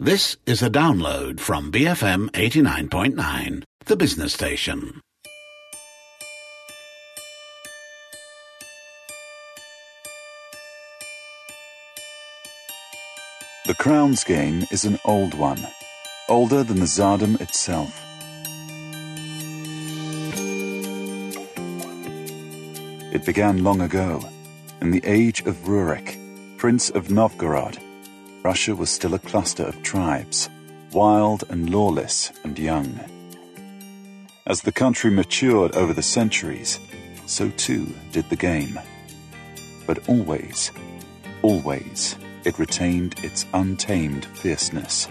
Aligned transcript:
This 0.00 0.36
is 0.46 0.62
a 0.62 0.70
download 0.70 1.40
from 1.40 1.72
BFM 1.72 2.30
89.9, 2.30 3.64
the 3.86 3.96
business 3.96 4.32
station. 4.32 5.00
The 13.66 13.74
Crown's 13.74 14.22
game 14.22 14.66
is 14.70 14.84
an 14.84 15.00
old 15.04 15.34
one, 15.34 15.66
older 16.28 16.62
than 16.62 16.78
the 16.78 16.86
Tsardom 16.86 17.40
itself. 17.40 17.90
It 23.12 23.26
began 23.26 23.64
long 23.64 23.80
ago, 23.80 24.22
in 24.80 24.92
the 24.92 25.04
age 25.04 25.40
of 25.40 25.56
Rurik, 25.66 26.16
Prince 26.56 26.88
of 26.88 27.10
Novgorod. 27.10 27.87
Russia 28.42 28.74
was 28.74 28.88
still 28.88 29.14
a 29.14 29.18
cluster 29.18 29.64
of 29.64 29.82
tribes, 29.82 30.48
wild 30.92 31.44
and 31.48 31.70
lawless 31.70 32.32
and 32.44 32.58
young. 32.58 32.98
As 34.46 34.62
the 34.62 34.72
country 34.72 35.10
matured 35.10 35.74
over 35.74 35.92
the 35.92 36.02
centuries, 36.02 36.78
so 37.26 37.50
too 37.50 37.92
did 38.12 38.28
the 38.30 38.36
game. 38.36 38.78
But 39.86 40.08
always, 40.08 40.70
always, 41.42 42.16
it 42.44 42.58
retained 42.58 43.18
its 43.24 43.44
untamed 43.52 44.24
fierceness. 44.24 45.08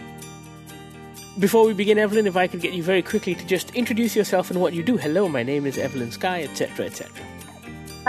Before 1.37 1.65
we 1.65 1.73
begin, 1.73 1.99
Evelyn, 1.99 2.25
if 2.25 2.35
I 2.35 2.47
could 2.47 2.61
get 2.61 2.73
you 2.73 2.81
very 2.81 3.03
quickly 3.03 3.35
to 3.35 3.45
just 3.45 3.75
introduce 3.75 4.15
yourself 4.15 4.49
and 4.49 4.59
what 4.59 4.73
you 4.73 4.81
do. 4.81 4.97
Hello, 4.97 5.27
my 5.27 5.43
name 5.43 5.67
is 5.67 5.77
Evelyn 5.77 6.11
Skye, 6.11 6.43
etc., 6.43 6.85
etc. 6.85 7.11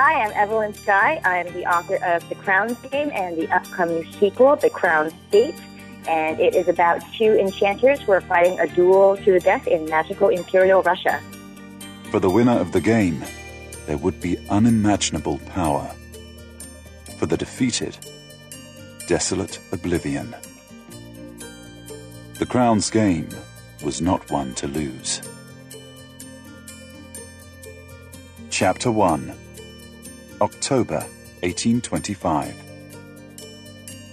Hi, 0.01 0.23
I'm 0.23 0.31
Evelyn 0.31 0.75
Skye. 0.75 1.21
I'm 1.25 1.53
the 1.55 1.67
author 1.67 1.97
of 2.05 2.29
The 2.29 2.37
Crown's 2.37 2.79
Game 2.93 3.11
and 3.13 3.37
the 3.37 3.53
upcoming 3.53 4.09
sequel, 4.13 4.55
The 4.55 4.71
Crown's 4.71 5.13
Fate. 5.33 5.57
And 6.07 6.39
it 6.39 6.55
is 6.55 6.69
about 6.69 7.03
two 7.15 7.37
enchanters 7.37 8.01
who 8.03 8.13
are 8.13 8.21
fighting 8.21 8.61
a 8.61 8.69
duel 8.69 9.17
to 9.17 9.33
the 9.33 9.41
death 9.41 9.67
in 9.67 9.87
magical 9.87 10.29
imperial 10.29 10.85
Russia. 10.85 11.21
For 12.13 12.21
the 12.21 12.31
winner 12.31 12.57
of 12.61 12.71
the 12.71 12.81
game, 12.81 13.25
there 13.87 13.97
would 13.97 14.21
be 14.21 14.39
unimaginable 14.51 15.39
power. 15.49 15.93
For 17.19 17.27
the 17.27 17.37
defeated, 17.37 17.99
desolate 19.09 19.59
oblivion. 19.73 20.33
The 22.39 22.47
Crown's 22.47 22.89
game 22.89 23.31
was 23.83 24.01
not 24.01 24.31
one 24.31 24.55
to 24.55 24.69
lose. 24.69 25.23
Chapter 28.49 28.93
1 28.93 29.35
October 30.41 31.01
1825. 31.43 32.55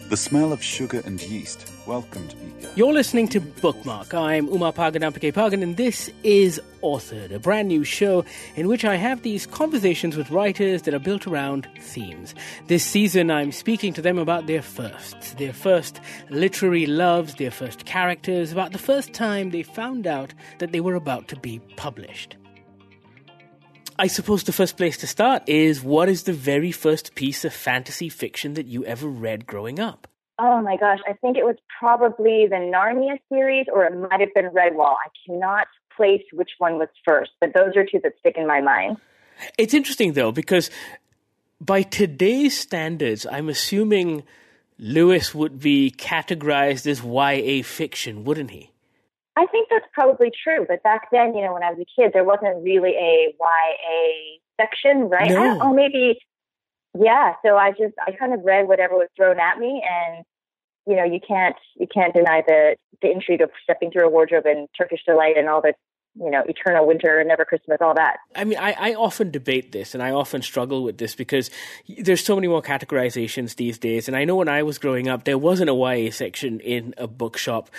The 0.10 0.18
smell 0.18 0.52
of 0.52 0.64
sugar 0.64 1.02
and 1.06 1.22
yeast 1.22 1.72
welcomed 1.86 2.34
Vika. 2.36 2.76
You're 2.76 2.94
listening 2.94 3.28
to 3.28 3.40
Bookmark. 3.40 4.14
I'm 4.14 4.48
Umapagan 4.48 5.04
Ampikaipakan, 5.04 5.62
and 5.62 5.78
this 5.78 6.10
is 6.24 6.60
Authored, 6.82 7.32
a 7.32 7.38
brand 7.38 7.68
new 7.68 7.84
show 7.84 8.26
in 8.56 8.68
which 8.68 8.84
I 8.84 8.96
have 8.96 9.22
these 9.22 9.46
conversations 9.46 10.18
with 10.18 10.32
writers 10.32 10.82
that 10.84 10.96
are 10.96 11.00
built 11.00 11.28
around 11.28 11.68
themes. 11.80 12.34
This 12.68 12.84
season, 12.84 13.30
I'm 13.30 13.52
speaking 13.52 13.94
to 13.94 14.02
them 14.02 14.18
about 14.18 14.48
their 14.48 14.64
firsts, 14.64 15.34
their 15.36 15.54
first 15.54 16.00
literary 16.32 16.88
loves, 16.88 17.36
their 17.36 17.52
first 17.52 17.86
characters, 17.86 18.52
about 18.52 18.72
the 18.72 18.80
first 18.80 19.14
time 19.14 19.52
they 19.52 19.62
found 19.62 20.08
out 20.08 20.34
that 20.58 20.72
they 20.72 20.80
were 20.80 20.96
about 20.96 21.28
to 21.28 21.36
be 21.36 21.60
published. 21.78 22.36
I 23.98 24.08
suppose 24.08 24.44
the 24.44 24.52
first 24.52 24.76
place 24.76 24.98
to 24.98 25.08
start 25.08 25.48
is 25.48 25.82
what 25.82 26.10
is 26.10 26.24
the 26.24 26.34
very 26.34 26.72
first 26.72 27.16
piece 27.16 27.46
of 27.46 27.54
fantasy 27.54 28.10
fiction 28.10 28.56
that 28.56 28.66
you 28.66 28.84
ever 28.86 29.08
read 29.08 29.48
growing 29.48 29.80
up? 29.80 30.08
Oh 30.38 30.62
my 30.62 30.76
gosh, 30.76 31.00
I 31.08 31.14
think 31.14 31.38
it 31.38 31.46
was 31.46 31.56
probably 31.80 32.46
the 32.50 32.58
Narnia 32.58 33.18
series 33.30 33.68
or 33.72 33.86
it 33.86 33.98
might 33.98 34.20
have 34.20 34.34
been 34.34 34.50
Redwall. 34.50 34.96
I 34.96 35.10
cannot 35.26 35.68
place 35.96 36.24
which 36.34 36.52
one 36.58 36.78
was 36.78 36.90
first, 37.06 37.32
but 37.40 37.54
those 37.54 37.78
are 37.78 37.86
two 37.86 38.02
that 38.04 38.14
stick 38.20 38.36
in 38.38 38.46
my 38.46 38.60
mind. 38.60 38.98
It's 39.58 39.74
interesting 39.74 40.12
though, 40.12 40.34
because 40.34 40.70
by 41.62 41.82
today's 41.82 42.60
standards, 42.60 43.26
I'm 43.26 43.48
assuming 43.48 44.24
Lewis 44.78 45.34
would 45.34 45.62
be 45.62 45.90
categorized 45.98 46.86
as 46.86 47.02
YA 47.02 47.64
fiction, 47.64 48.26
wouldn't 48.26 48.52
he? 48.52 48.72
I 49.36 49.46
think 49.48 49.68
that's 49.70 49.86
probably 49.94 50.32
true. 50.44 50.66
But 50.68 50.82
back 50.84 51.10
then, 51.12 51.36
you 51.36 51.42
know, 51.44 51.54
when 51.54 51.64
I 51.64 51.72
was 51.72 51.80
a 51.80 52.02
kid, 52.02 52.12
there 52.14 52.24
wasn't 52.24 52.64
really 52.64 52.92
a 52.92 53.36
YA 53.40 54.40
section, 54.60 55.10
right? 55.10 55.30
No. 55.30 55.60
Oh, 55.62 55.74
maybe, 55.74 56.20
yeah. 56.98 57.34
So 57.46 57.58
I 57.58 57.72
just, 57.72 57.96
I 58.06 58.12
kind 58.12 58.34
of 58.34 58.42
read 58.44 58.68
whatever 58.68 58.96
was 58.96 59.10
thrown 59.18 59.40
at 59.40 59.60
me 59.60 59.84
and, 59.84 60.24
you 60.88 60.96
know, 60.96 61.04
you 61.04 61.20
can't, 61.26 61.56
you 61.76 61.88
can't 61.94 62.14
deny 62.14 62.44
the, 62.48 62.78
the 63.02 63.12
intrigue 63.12 63.42
of 63.42 63.50
stepping 63.64 63.92
through 63.92 64.08
a 64.08 64.10
wardrobe 64.10 64.46
and 64.46 64.70
Turkish 64.78 65.04
delight 65.06 65.38
and 65.38 65.50
all 65.50 65.62
the, 65.62 65.74
you 66.18 66.32
know, 66.32 66.44
eternal 66.48 66.88
winter, 66.88 67.20
and 67.20 67.28
never 67.28 67.44
Christmas, 67.44 67.78
all 67.82 67.94
that. 67.94 68.20
I 68.36 68.46
mean, 68.46 68.58
I, 68.58 68.72
I 68.92 68.94
often 68.94 69.32
debate 69.32 69.74
this 69.74 69.94
and 69.94 70.02
I 70.02 70.12
often 70.12 70.42
struggle 70.42 70.82
with 70.82 70.98
this 70.98 71.14
because 71.14 71.50
there's 71.90 72.24
so 72.24 72.36
many 72.36 72.48
more 72.48 72.62
categorizations 72.62 73.58
these 73.58 73.78
days. 73.78 74.08
And 74.08 74.16
I 74.16 74.24
know 74.24 74.38
when 74.38 74.48
I 74.48 74.64
was 74.64 74.78
growing 74.78 75.10
up, 75.10 75.26
there 75.26 75.38
wasn't 75.38 75.70
a 75.70 75.74
YA 75.74 76.12
section 76.12 76.62
in 76.62 76.94
a 76.98 77.06
bookshop. 77.06 77.70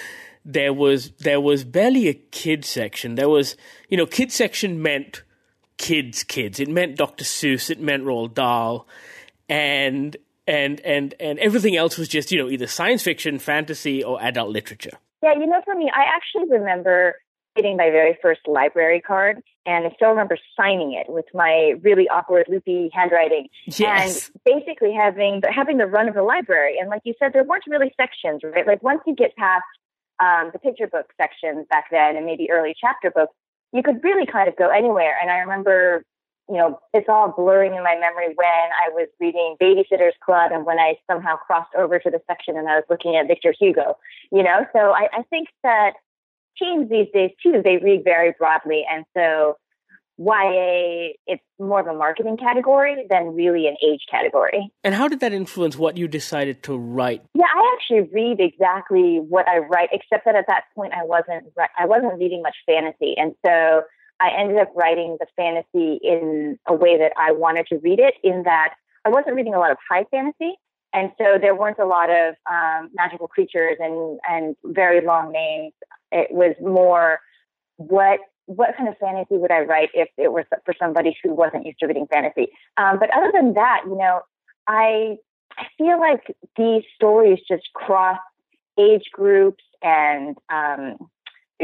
There 0.48 0.72
was 0.72 1.10
there 1.18 1.40
was 1.40 1.64
barely 1.64 2.06
a 2.08 2.14
kid 2.14 2.64
section. 2.64 3.16
There 3.16 3.28
was 3.28 3.56
you 3.88 3.96
know, 3.96 4.06
kid 4.06 4.30
section 4.30 4.80
meant 4.80 5.22
kids, 5.76 6.22
kids. 6.22 6.60
It 6.60 6.68
meant 6.68 6.96
Dr. 6.96 7.24
Seuss. 7.24 7.68
It 7.68 7.80
meant 7.80 8.04
Roald 8.04 8.34
Dahl, 8.34 8.86
and 9.48 10.16
and 10.46 10.80
and 10.80 11.14
and 11.18 11.38
everything 11.40 11.76
else 11.76 11.98
was 11.98 12.08
just 12.08 12.30
you 12.30 12.38
know 12.38 12.48
either 12.48 12.66
science 12.66 13.02
fiction, 13.02 13.38
fantasy, 13.38 14.04
or 14.04 14.22
adult 14.22 14.50
literature. 14.50 14.98
Yeah, 15.22 15.32
you 15.34 15.46
know, 15.46 15.60
for 15.64 15.74
me, 15.74 15.90
I 15.92 16.04
actually 16.14 16.56
remember 16.56 17.16
getting 17.56 17.76
my 17.76 17.90
very 17.90 18.16
first 18.22 18.40
library 18.46 19.00
card, 19.00 19.42
and 19.64 19.86
I 19.86 19.90
still 19.96 20.10
remember 20.10 20.36
signing 20.56 20.92
it 20.92 21.10
with 21.10 21.24
my 21.34 21.72
really 21.82 22.06
awkward, 22.08 22.44
loopy 22.48 22.90
handwriting, 22.92 23.48
Yes. 23.66 24.30
and 24.30 24.42
basically 24.44 24.92
having 24.92 25.40
the, 25.40 25.50
having 25.50 25.78
the 25.78 25.86
run 25.86 26.06
of 26.06 26.14
the 26.14 26.22
library. 26.22 26.76
And 26.78 26.90
like 26.90 27.00
you 27.04 27.14
said, 27.18 27.32
there 27.32 27.44
weren't 27.44 27.64
really 27.66 27.92
sections, 27.96 28.42
right? 28.44 28.66
Like 28.66 28.82
once 28.82 29.00
you 29.06 29.14
get 29.16 29.34
past 29.36 29.64
um, 30.20 30.50
the 30.52 30.58
picture 30.58 30.86
book 30.86 31.12
sections 31.16 31.66
back 31.68 31.86
then, 31.90 32.16
and 32.16 32.26
maybe 32.26 32.50
early 32.50 32.74
chapter 32.78 33.10
books, 33.10 33.34
you 33.72 33.82
could 33.82 34.02
really 34.02 34.26
kind 34.26 34.48
of 34.48 34.56
go 34.56 34.68
anywhere. 34.68 35.16
And 35.20 35.30
I 35.30 35.38
remember, 35.38 36.04
you 36.48 36.56
know, 36.56 36.78
it's 36.94 37.08
all 37.08 37.34
blurring 37.36 37.74
in 37.74 37.82
my 37.82 37.96
memory 37.96 38.28
when 38.34 38.46
I 38.46 38.88
was 38.90 39.08
reading 39.20 39.56
Babysitter's 39.60 40.14
Club 40.24 40.52
and 40.52 40.64
when 40.64 40.78
I 40.78 40.96
somehow 41.10 41.36
crossed 41.36 41.74
over 41.76 41.98
to 41.98 42.10
the 42.10 42.20
section 42.26 42.56
and 42.56 42.68
I 42.68 42.76
was 42.76 42.84
looking 42.88 43.16
at 43.16 43.26
Victor 43.26 43.54
Hugo, 43.58 43.96
you 44.30 44.42
know? 44.42 44.66
So 44.72 44.92
I, 44.92 45.08
I 45.12 45.22
think 45.28 45.48
that 45.62 45.94
teens 46.58 46.88
these 46.88 47.08
days 47.12 47.32
too, 47.42 47.60
they 47.62 47.76
read 47.78 48.04
very 48.04 48.34
broadly. 48.38 48.86
And 48.90 49.04
so 49.14 49.56
YA, 50.18 51.12
it's 51.26 51.42
more 51.58 51.80
of 51.80 51.86
a 51.86 51.94
marketing 51.94 52.36
category 52.38 53.06
than 53.10 53.34
really 53.34 53.66
an 53.66 53.76
age 53.86 54.00
category. 54.10 54.72
And 54.82 54.94
how 54.94 55.08
did 55.08 55.20
that 55.20 55.32
influence 55.32 55.76
what 55.76 55.96
you 55.96 56.08
decided 56.08 56.62
to 56.64 56.76
write? 56.76 57.22
Yeah, 57.34 57.44
I 57.54 57.74
actually 57.74 58.08
read 58.12 58.40
exactly 58.40 59.18
what 59.18 59.46
I 59.46 59.58
write, 59.58 59.90
except 59.92 60.24
that 60.24 60.34
at 60.34 60.46
that 60.48 60.64
point 60.74 60.94
I 60.94 61.04
wasn't 61.04 61.52
I 61.78 61.86
wasn't 61.86 62.18
reading 62.18 62.42
much 62.42 62.56
fantasy, 62.64 63.14
and 63.16 63.34
so 63.44 63.82
I 64.18 64.30
ended 64.38 64.58
up 64.58 64.72
writing 64.74 65.18
the 65.20 65.26
fantasy 65.36 66.00
in 66.02 66.58
a 66.66 66.74
way 66.74 66.96
that 66.98 67.12
I 67.18 67.32
wanted 67.32 67.66
to 67.68 67.76
read 67.78 67.98
it. 67.98 68.14
In 68.24 68.44
that 68.44 68.74
I 69.04 69.10
wasn't 69.10 69.36
reading 69.36 69.54
a 69.54 69.58
lot 69.58 69.70
of 69.70 69.76
high 69.88 70.04
fantasy, 70.10 70.54
and 70.94 71.12
so 71.18 71.36
there 71.38 71.54
weren't 71.54 71.78
a 71.78 71.86
lot 71.86 72.08
of 72.08 72.34
um, 72.50 72.90
magical 72.94 73.28
creatures 73.28 73.76
and 73.78 74.18
and 74.26 74.56
very 74.64 75.04
long 75.04 75.30
names. 75.30 75.74
It 76.10 76.30
was 76.30 76.54
more 76.62 77.18
what 77.76 78.20
what 78.46 78.76
kind 78.76 78.88
of 78.88 78.96
fantasy 78.98 79.36
would 79.36 79.50
I 79.50 79.60
write 79.60 79.90
if 79.92 80.08
it 80.16 80.32
were 80.32 80.46
for 80.64 80.74
somebody 80.78 81.16
who 81.22 81.34
wasn't 81.34 81.66
used 81.66 81.78
to 81.80 81.86
reading 81.86 82.06
fantasy? 82.06 82.48
Um, 82.76 82.98
but 82.98 83.10
other 83.14 83.30
than 83.32 83.54
that, 83.54 83.82
you 83.84 83.96
know, 83.96 84.20
I 84.66 85.16
I 85.58 85.66
feel 85.78 85.98
like 85.98 86.36
these 86.56 86.82
stories 86.94 87.38
just 87.48 87.72
cross 87.74 88.18
age 88.78 89.04
groups 89.12 89.64
and 89.82 90.36
um, 90.50 90.96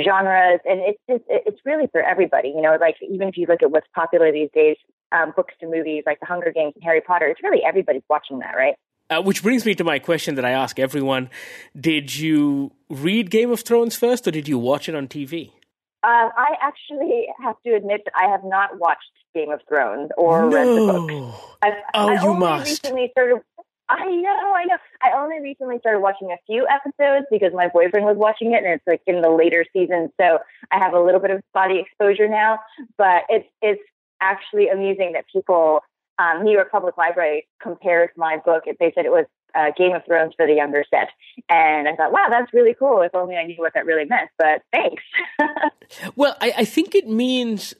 genres, 0.02 0.60
and 0.64 0.80
it's 0.80 0.98
just 1.08 1.24
it's 1.28 1.60
really 1.64 1.86
for 1.92 2.02
everybody. 2.02 2.48
You 2.48 2.62
know, 2.62 2.76
like 2.80 2.96
even 3.02 3.28
if 3.28 3.36
you 3.36 3.46
look 3.48 3.62
at 3.62 3.70
what's 3.70 3.88
popular 3.94 4.32
these 4.32 4.50
days, 4.54 4.76
um, 5.12 5.32
books 5.36 5.54
to 5.60 5.66
movies 5.66 6.04
like 6.06 6.20
The 6.20 6.26
Hunger 6.26 6.52
Games 6.52 6.72
and 6.74 6.84
Harry 6.84 7.00
Potter, 7.00 7.26
it's 7.26 7.42
really 7.42 7.62
everybody's 7.64 8.02
watching 8.08 8.40
that, 8.40 8.54
right? 8.56 8.74
Uh, 9.10 9.20
which 9.20 9.42
brings 9.42 9.66
me 9.66 9.74
to 9.74 9.84
my 9.84 9.98
question 9.98 10.34
that 10.36 10.44
I 10.44 10.50
ask 10.50 10.78
everyone: 10.78 11.30
Did 11.78 12.16
you 12.16 12.72
read 12.88 13.30
Game 13.30 13.50
of 13.50 13.60
Thrones 13.60 13.96
first, 13.96 14.26
or 14.26 14.30
did 14.30 14.48
you 14.48 14.58
watch 14.58 14.88
it 14.88 14.94
on 14.94 15.06
TV? 15.08 15.52
Uh, 16.04 16.28
I 16.36 16.54
actually 16.60 17.26
have 17.42 17.56
to 17.64 17.74
admit 17.74 18.02
that 18.04 18.14
I 18.16 18.28
have 18.28 18.42
not 18.44 18.78
watched 18.78 19.10
Game 19.34 19.50
of 19.50 19.60
Thrones 19.68 20.10
or 20.16 20.48
read 20.48 20.66
the 20.66 20.92
book. 20.92 21.08
No. 21.10 21.34
I've, 21.62 21.74
Oh, 21.94 22.08
I 22.08 22.14
you 22.14 22.28
only 22.28 22.40
must. 22.40 22.66
recently 22.66 23.08
started. 23.12 23.40
I 23.88 24.06
know, 24.06 24.52
I 24.56 24.64
know. 24.64 24.76
I 25.02 25.12
only 25.16 25.40
recently 25.40 25.78
started 25.78 26.00
watching 26.00 26.32
a 26.32 26.36
few 26.46 26.66
episodes 26.66 27.26
because 27.30 27.52
my 27.54 27.68
boyfriend 27.68 28.06
was 28.06 28.16
watching 28.16 28.52
it, 28.52 28.64
and 28.64 28.66
it's 28.74 28.86
like 28.86 29.02
in 29.06 29.20
the 29.20 29.28
later 29.30 29.64
season, 29.72 30.10
so 30.20 30.38
I 30.70 30.78
have 30.78 30.94
a 30.94 31.00
little 31.00 31.20
bit 31.20 31.30
of 31.30 31.42
body 31.52 31.78
exposure 31.78 32.28
now. 32.28 32.58
But 32.96 33.24
it's 33.28 33.48
it's 33.60 33.82
actually 34.20 34.68
amusing 34.68 35.12
that 35.12 35.24
people. 35.32 35.80
Um, 36.18 36.44
New 36.44 36.52
York 36.52 36.70
Public 36.70 36.98
Library 36.98 37.48
compared 37.60 38.10
my 38.16 38.36
book. 38.36 38.64
They 38.66 38.92
said 38.94 39.06
it 39.06 39.10
was 39.10 39.24
uh, 39.54 39.70
Game 39.76 39.94
of 39.94 40.04
Thrones 40.04 40.34
for 40.36 40.46
the 40.46 40.54
younger 40.54 40.84
set. 40.90 41.08
And 41.48 41.88
I 41.88 41.94
thought, 41.94 42.12
wow, 42.12 42.26
that's 42.30 42.52
really 42.52 42.74
cool. 42.78 43.02
If 43.02 43.14
only 43.14 43.36
I 43.36 43.44
knew 43.44 43.56
what 43.58 43.74
that 43.74 43.86
really 43.86 44.04
meant. 44.04 44.30
But 44.38 44.62
thanks. 44.72 45.02
well, 46.16 46.36
I, 46.40 46.54
I 46.58 46.64
think 46.64 46.94
it 46.94 47.08
means 47.08 47.74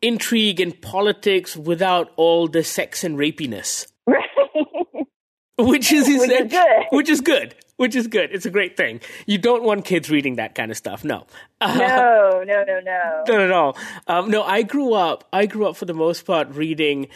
intrigue 0.00 0.60
and 0.60 0.80
politics 0.80 1.56
without 1.56 2.12
all 2.16 2.48
the 2.48 2.62
sex 2.64 3.04
and 3.04 3.18
rapiness. 3.18 3.86
Right. 4.06 4.24
Which 5.58 5.90
is, 5.92 6.06
which 6.06 6.30
is 6.30 6.52
good. 6.52 6.84
Which 6.90 7.08
is 7.08 7.20
good. 7.20 7.54
Which 7.78 7.96
is 7.96 8.06
good. 8.06 8.30
It's 8.32 8.46
a 8.46 8.50
great 8.50 8.76
thing. 8.76 9.00
You 9.26 9.38
don't 9.38 9.64
want 9.64 9.84
kids 9.84 10.08
reading 10.08 10.36
that 10.36 10.54
kind 10.54 10.70
of 10.70 10.76
stuff. 10.76 11.02
No. 11.02 11.26
Uh, 11.60 11.74
no, 11.76 12.44
no, 12.46 12.62
no, 12.62 12.78
no. 12.78 13.24
Not 13.28 13.40
at 13.40 13.50
all. 13.50 13.76
Um, 14.06 14.30
no, 14.30 14.44
I 14.44 14.62
grew 14.62 14.94
up. 14.94 15.24
I 15.32 15.46
grew 15.46 15.66
up 15.66 15.76
for 15.76 15.84
the 15.84 15.94
most 15.94 16.24
part 16.24 16.48
reading 16.54 17.08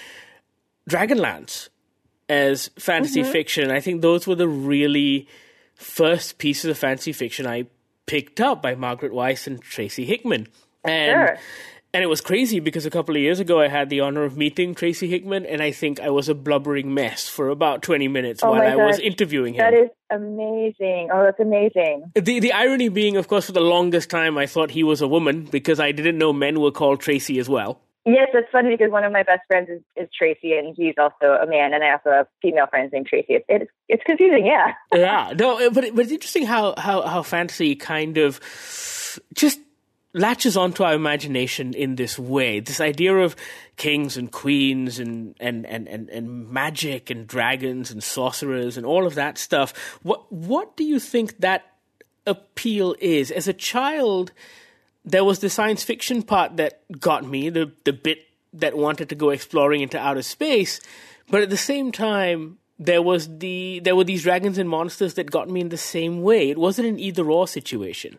Dragonlance 0.90 1.68
as 2.28 2.70
fantasy 2.78 3.22
mm-hmm. 3.22 3.32
fiction. 3.32 3.70
I 3.70 3.80
think 3.80 4.02
those 4.02 4.26
were 4.26 4.34
the 4.34 4.48
really 4.48 5.28
first 5.74 6.38
pieces 6.38 6.70
of 6.70 6.78
fantasy 6.78 7.12
fiction 7.12 7.46
I 7.46 7.66
picked 8.06 8.40
up 8.40 8.62
by 8.62 8.74
Margaret 8.74 9.12
Weis 9.12 9.46
and 9.46 9.60
Tracy 9.60 10.04
Hickman. 10.04 10.48
And 10.84 11.28
sure. 11.28 11.38
And 11.94 12.02
it 12.02 12.06
was 12.06 12.22
crazy 12.22 12.58
because 12.58 12.86
a 12.86 12.90
couple 12.90 13.14
of 13.14 13.20
years 13.20 13.38
ago 13.38 13.60
I 13.60 13.68
had 13.68 13.90
the 13.90 14.00
honor 14.00 14.24
of 14.24 14.34
meeting 14.34 14.74
Tracy 14.74 15.08
Hickman, 15.08 15.44
and 15.44 15.60
I 15.60 15.72
think 15.72 16.00
I 16.00 16.08
was 16.08 16.30
a 16.30 16.34
blubbering 16.34 16.94
mess 16.94 17.28
for 17.28 17.50
about 17.50 17.82
20 17.82 18.08
minutes 18.08 18.42
oh 18.42 18.50
while 18.50 18.62
I 18.62 18.76
was 18.76 18.98
interviewing 18.98 19.54
him. 19.54 19.58
That 19.58 19.74
is 19.74 19.90
amazing. 20.08 21.10
Oh, 21.12 21.22
that's 21.22 21.38
amazing. 21.38 22.10
The, 22.14 22.40
the 22.40 22.52
irony 22.54 22.88
being, 22.88 23.18
of 23.18 23.28
course, 23.28 23.44
for 23.46 23.52
the 23.52 23.60
longest 23.60 24.08
time 24.08 24.38
I 24.38 24.46
thought 24.46 24.70
he 24.70 24.82
was 24.82 25.02
a 25.02 25.08
woman 25.08 25.44
because 25.44 25.80
I 25.80 25.92
didn't 25.92 26.16
know 26.16 26.32
men 26.32 26.60
were 26.60 26.70
called 26.70 27.00
Tracy 27.00 27.38
as 27.38 27.48
well. 27.50 27.78
Yes, 28.04 28.28
it's 28.34 28.50
funny 28.50 28.70
because 28.70 28.90
one 28.90 29.04
of 29.04 29.12
my 29.12 29.22
best 29.22 29.42
friends 29.46 29.68
is, 29.70 29.80
is 29.96 30.08
Tracy, 30.16 30.54
and 30.54 30.74
he's 30.76 30.94
also 30.98 31.40
a 31.40 31.46
man, 31.46 31.72
and 31.72 31.84
I 31.84 31.92
also 31.92 32.10
have 32.10 32.26
female 32.40 32.66
friends 32.66 32.92
named 32.92 33.06
Tracy. 33.06 33.34
It's 33.34 33.44
it's, 33.48 33.70
it's 33.88 34.02
confusing, 34.04 34.44
yeah. 34.44 34.72
yeah, 34.92 35.32
no, 35.38 35.70
but 35.70 35.94
but 35.94 36.04
it's 36.04 36.12
interesting 36.12 36.44
how 36.44 36.74
how 36.76 37.02
how 37.02 37.22
fantasy 37.22 37.76
kind 37.76 38.18
of 38.18 38.40
just 39.34 39.60
latches 40.14 40.56
onto 40.56 40.82
our 40.82 40.94
imagination 40.94 41.74
in 41.74 41.96
this 41.96 42.18
way. 42.18 42.60
This 42.60 42.80
idea 42.80 43.16
of 43.16 43.36
kings 43.76 44.16
and 44.16 44.30
queens 44.30 44.98
and, 44.98 45.34
and, 45.40 45.64
and, 45.66 45.88
and, 45.88 46.10
and 46.10 46.50
magic 46.50 47.08
and 47.08 47.26
dragons 47.26 47.90
and 47.90 48.02
sorcerers 48.02 48.76
and 48.76 48.84
all 48.84 49.06
of 49.06 49.14
that 49.14 49.38
stuff. 49.38 49.72
What 50.02 50.30
what 50.30 50.76
do 50.76 50.84
you 50.84 50.98
think 50.98 51.38
that 51.38 51.62
appeal 52.26 52.94
is? 53.00 53.30
As 53.30 53.48
a 53.48 53.52
child, 53.52 54.32
there 55.04 55.24
was 55.24 55.40
the 55.40 55.50
science 55.50 55.82
fiction 55.82 56.22
part 56.22 56.56
that 56.56 56.82
got 57.00 57.24
me, 57.24 57.50
the 57.50 57.72
the 57.84 57.92
bit 57.92 58.26
that 58.52 58.76
wanted 58.76 59.08
to 59.08 59.14
go 59.14 59.30
exploring 59.30 59.80
into 59.80 59.98
outer 59.98 60.22
space, 60.22 60.80
but 61.30 61.42
at 61.42 61.50
the 61.50 61.56
same 61.56 61.92
time 61.92 62.58
there 62.78 63.02
was 63.02 63.38
the 63.38 63.80
there 63.80 63.96
were 63.96 64.04
these 64.04 64.22
dragons 64.22 64.58
and 64.58 64.68
monsters 64.68 65.14
that 65.14 65.30
got 65.30 65.48
me 65.48 65.60
in 65.60 65.68
the 65.68 65.76
same 65.76 66.22
way. 66.22 66.50
It 66.50 66.58
wasn't 66.58 66.88
an 66.88 66.98
either 66.98 67.30
or 67.30 67.46
situation. 67.46 68.18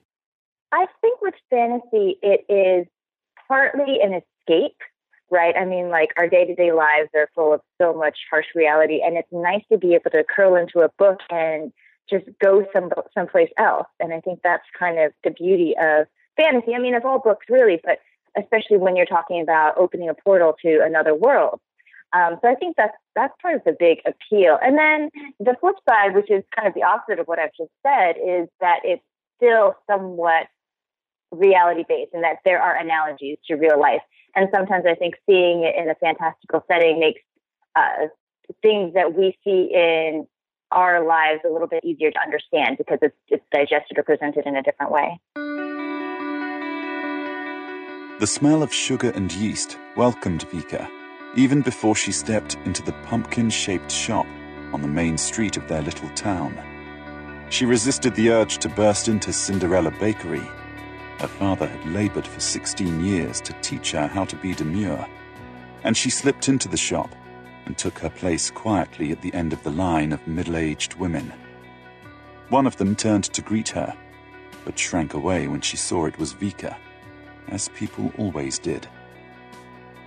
I 0.72 0.88
think 1.02 1.22
with 1.22 1.36
fantasy, 1.50 2.18
it 2.22 2.46
is 2.50 2.88
partly 3.48 4.00
an 4.02 4.14
escape, 4.14 4.78
right? 5.30 5.56
I 5.56 5.66
mean, 5.66 5.90
like 5.90 6.10
our 6.18 6.28
day 6.28 6.46
to 6.46 6.56
day 6.56 6.72
lives 6.72 7.10
are 7.16 7.30
full 7.36 7.54
of 7.54 7.62
so 7.80 7.94
much 7.94 8.18
harsh 8.30 8.48
reality, 8.56 9.02
and 9.04 9.18
it's 9.18 9.32
nice 9.32 9.64
to 9.72 9.78
be 9.78 9.94
able 9.96 10.12
to 10.12 10.24
curl 10.24 10.56
into 10.56 10.80
a 10.80 10.90
book 10.98 11.20
and 11.30 11.72
just 12.10 12.26
go 12.42 12.66
some 12.74 12.90
someplace 13.14 13.52
else. 13.58 13.88
And 14.00 14.14
I 14.14 14.20
think 14.20 14.40
that's 14.44 14.66
kind 14.78 15.00
of 15.00 15.14
the 15.24 15.32
beauty 15.32 15.76
of 15.80 16.08
fantasy. 16.38 16.76
I 16.76 16.80
mean, 16.80 16.96
of 16.96 17.06
all 17.06 17.20
books, 17.20 17.46
really, 17.50 17.80
but 17.84 18.00
especially 18.38 18.78
when 18.78 18.96
you're 18.96 19.06
talking 19.06 19.42
about 19.42 19.78
opening 19.78 20.10
a 20.10 20.14
portal 20.14 20.56
to 20.64 20.82
another 20.84 21.14
world. 21.14 21.60
Um, 22.14 22.38
so 22.42 22.48
I 22.48 22.56
think 22.56 22.76
that's 22.78 22.96
that's 23.16 23.34
part 23.42 23.56
of 23.56 23.64
the 23.66 23.76
big 23.78 24.00
appeal. 24.06 24.58
And 24.62 24.78
then 24.78 25.10
the 25.40 25.56
flip 25.60 25.76
side, 25.90 26.14
which 26.14 26.30
is 26.30 26.44
kind 26.56 26.68
of 26.68 26.74
the 26.74 26.84
opposite 26.84 27.20
of 27.20 27.28
what 27.28 27.40
I've 27.40 27.54
just 27.58 27.72
said, 27.86 28.16
is 28.18 28.48
that 28.62 28.82
it's 28.84 29.04
still 29.38 29.76
somewhat 29.90 30.48
reality 31.32 31.84
based 31.88 32.14
and 32.14 32.24
that 32.24 32.38
there 32.46 32.62
are 32.62 32.76
analogies 32.76 33.38
to 33.48 33.56
real 33.56 33.80
life. 33.80 34.02
And 34.36 34.50
sometimes 34.54 34.86
I 34.88 34.96
think 34.96 35.16
seeing 35.28 35.64
it 35.64 35.76
in 35.76 35.90
a 35.90 35.96
fantastical 35.96 36.64
setting 36.68 37.00
makes 37.00 37.22
uh, 37.76 38.08
things 38.62 38.94
that 38.94 39.16
we 39.16 39.38
see 39.44 39.72
in 39.74 40.28
our 40.72 41.06
lives 41.06 41.42
a 41.48 41.52
little 41.52 41.68
bit 41.68 41.84
easier 41.84 42.12
to 42.12 42.20
understand 42.20 42.78
because 42.78 43.00
it's, 43.02 43.16
it's 43.30 43.46
digested 43.52 43.98
or 43.98 44.04
presented 44.04 44.46
in 44.46 44.56
a 44.56 44.64
different 44.64 44.92
way. 44.92 45.20
The 48.24 48.28
smell 48.28 48.64
of 48.64 48.74
sugar 48.74 49.10
and 49.16 49.30
yeast 49.34 49.78
welcomed 49.98 50.48
Vika 50.50 50.90
even 51.36 51.62
before 51.62 51.94
she 51.94 52.14
stepped 52.14 52.56
into 52.64 52.82
the 52.82 52.94
pumpkin 53.04 53.50
shaped 53.50 53.92
shop 53.92 54.26
on 54.72 54.82
the 54.82 54.88
main 54.88 55.18
street 55.18 55.58
of 55.58 55.68
their 55.68 55.82
little 55.82 56.08
town. 56.12 56.58
She 57.50 57.66
resisted 57.66 58.16
the 58.16 58.30
urge 58.30 58.60
to 58.60 58.70
burst 58.70 59.10
into 59.10 59.34
Cinderella 59.34 59.92
Bakery 60.00 60.48
her 61.20 61.28
father 61.28 61.68
had 61.68 61.86
labored 61.92 62.26
for 62.26 62.40
16 62.40 63.04
years 63.04 63.42
to 63.42 63.52
teach 63.62 63.92
her 63.92 64.08
how 64.08 64.24
to 64.24 64.38
be 64.38 64.54
demure, 64.54 65.06
and 65.84 65.98
she 65.98 66.10
slipped 66.10 66.48
into 66.48 66.70
the 66.70 66.78
shop 66.78 67.14
and 67.66 67.78
took 67.78 68.00
her 68.00 68.10
place 68.10 68.50
quietly 68.50 69.12
at 69.12 69.22
the 69.22 69.34
end 69.34 69.52
of 69.52 69.62
the 69.64 69.72
line 69.72 70.14
of 70.14 70.26
middle 70.26 70.56
aged 70.56 70.94
women. 70.94 71.34
One 72.48 72.68
of 72.68 72.78
them 72.78 72.96
turned 72.96 73.26
to 73.26 73.42
greet 73.42 73.68
her, 73.68 73.94
but 74.64 74.80
shrank 74.80 75.14
away 75.14 75.50
when 75.50 75.60
she 75.60 75.76
saw 75.76 76.06
it 76.06 76.18
was 76.18 76.34
Vika, 76.34 76.78
as 77.50 77.70
people 77.70 78.12
always 78.18 78.60
did. 78.60 78.88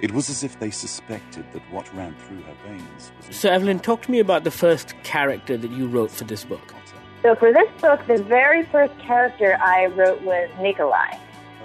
It 0.00 0.12
was 0.12 0.28
as 0.28 0.44
if 0.44 0.58
they 0.58 0.70
suspected 0.70 1.50
that 1.52 1.62
what 1.72 1.92
ran 1.94 2.14
through 2.16 2.42
her 2.42 2.54
veins 2.66 3.12
was. 3.16 3.34
So, 3.34 3.50
Evelyn, 3.50 3.80
talk 3.80 4.02
to 4.02 4.10
me 4.10 4.18
about 4.18 4.44
the 4.44 4.50
first 4.50 4.94
character 5.04 5.56
that 5.56 5.70
you 5.70 5.86
wrote 5.86 6.10
for 6.10 6.24
this 6.24 6.44
book. 6.44 6.74
So 7.22 7.34
for 7.34 7.52
this 7.52 7.68
book, 7.80 8.06
the 8.06 8.22
very 8.22 8.64
first 8.66 8.96
character 8.98 9.58
I 9.60 9.86
wrote 9.86 10.20
was 10.22 10.48
Nikolai. 10.60 11.18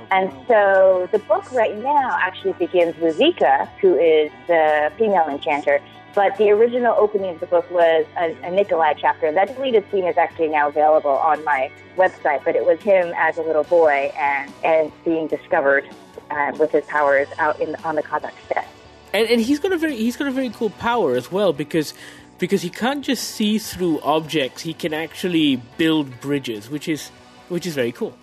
And 0.10 0.32
so 0.48 1.08
the 1.12 1.20
book 1.20 1.52
right 1.52 1.78
now 1.78 2.18
actually 2.20 2.54
begins 2.54 2.98
with 2.98 3.18
Vika, 3.18 3.70
who 3.80 3.98
is 3.98 4.32
the 4.48 4.92
female 4.98 5.28
enchanter. 5.30 5.80
But 6.14 6.38
the 6.38 6.50
original 6.52 6.94
opening 6.98 7.36
of 7.36 7.40
the 7.40 7.46
book 7.46 7.70
was 7.72 8.06
a, 8.18 8.36
a 8.44 8.52
Nikolai 8.52 8.94
chapter. 8.94 9.32
That 9.32 9.56
deleted 9.56 9.86
scene 9.92 10.06
is 10.06 10.18
actually 10.18 10.50
now 10.50 10.68
available 10.68 11.12
on 11.12 11.44
my 11.46 11.72
website, 11.96 12.44
but 12.44 12.56
it 12.56 12.66
was 12.66 12.82
him 12.82 13.14
as 13.16 13.38
a 13.38 13.42
little 13.42 13.64
boy 13.64 14.12
and, 14.18 14.52
and 14.64 14.92
being 15.06 15.28
discovered 15.28 15.88
uh, 16.30 16.52
with 16.60 16.72
his 16.72 16.84
powers 16.86 17.28
out 17.38 17.60
in 17.62 17.76
on 17.84 17.96
the 17.96 18.04
Kazakh 18.04 18.34
steppe. 18.46 18.66
And, 19.14 19.30
and 19.30 19.42
he's 19.42 19.60
got 19.60 19.72
a 19.72 19.78
very 19.78 19.96
he's 19.96 20.18
got 20.18 20.28
a 20.28 20.32
very 20.32 20.50
cool 20.50 20.70
power 20.70 21.16
as 21.16 21.32
well 21.32 21.54
because 21.54 21.94
because 22.40 22.62
he 22.62 22.70
can't 22.70 23.06
just 23.06 23.24
see 23.24 23.58
through 23.58 24.02
objects; 24.02 24.64
he 24.64 24.74
can 24.74 24.94
actually 24.94 25.58
build 25.78 26.20
bridges, 26.20 26.70
which 26.70 26.88
is 26.88 27.10
which 27.50 27.66
is 27.66 27.76
very 27.76 27.92
cool. 27.92 28.18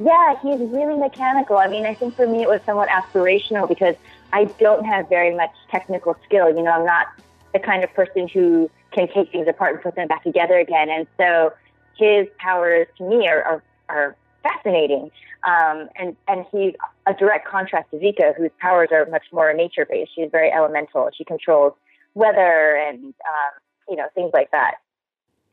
Yeah, 0.00 0.36
he's 0.40 0.60
really 0.60 0.96
mechanical. 0.96 1.58
I 1.58 1.66
mean, 1.66 1.84
I 1.84 1.94
think 1.94 2.14
for 2.14 2.26
me 2.26 2.42
it 2.42 2.48
was 2.48 2.60
somewhat 2.64 2.88
aspirational 2.88 3.68
because 3.68 3.96
I 4.32 4.44
don't 4.44 4.84
have 4.84 5.08
very 5.08 5.34
much 5.34 5.50
technical 5.70 6.16
skill. 6.24 6.48
You 6.48 6.62
know, 6.62 6.70
I'm 6.70 6.86
not 6.86 7.08
the 7.52 7.58
kind 7.58 7.84
of 7.84 7.92
person 7.94 8.28
who 8.28 8.70
can 8.92 9.08
take 9.08 9.30
things 9.32 9.46
apart 9.48 9.74
and 9.74 9.82
put 9.82 9.94
them 9.94 10.08
back 10.08 10.22
together 10.24 10.58
again. 10.58 10.88
And 10.90 11.06
so 11.16 11.52
his 11.96 12.26
powers 12.38 12.86
to 12.98 13.08
me 13.08 13.28
are, 13.28 13.42
are, 13.42 13.62
are 13.88 14.16
fascinating. 14.42 15.10
Um, 15.46 15.88
and, 15.96 16.16
and 16.26 16.44
he's 16.52 16.74
a 17.06 17.14
direct 17.14 17.46
contrast 17.46 17.90
to 17.90 17.96
Vika, 17.96 18.36
whose 18.36 18.50
powers 18.60 18.88
are 18.92 19.06
much 19.06 19.24
more 19.32 19.52
nature 19.54 19.86
based. 19.88 20.12
She's 20.14 20.30
very 20.30 20.50
elemental. 20.50 21.10
She 21.16 21.24
controls 21.24 21.74
weather 22.14 22.76
and 22.76 23.04
um, 23.04 23.52
you 23.88 23.96
know 23.96 24.06
things 24.14 24.30
like 24.34 24.50
that. 24.50 24.76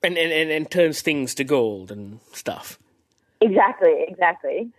And, 0.03 0.17
and 0.17 0.31
and 0.31 0.49
and 0.51 0.69
turns 0.69 1.01
things 1.01 1.35
to 1.35 1.43
gold 1.43 1.91
and 1.91 2.19
stuff. 2.33 2.79
Exactly, 3.41 4.05
exactly. 4.07 4.69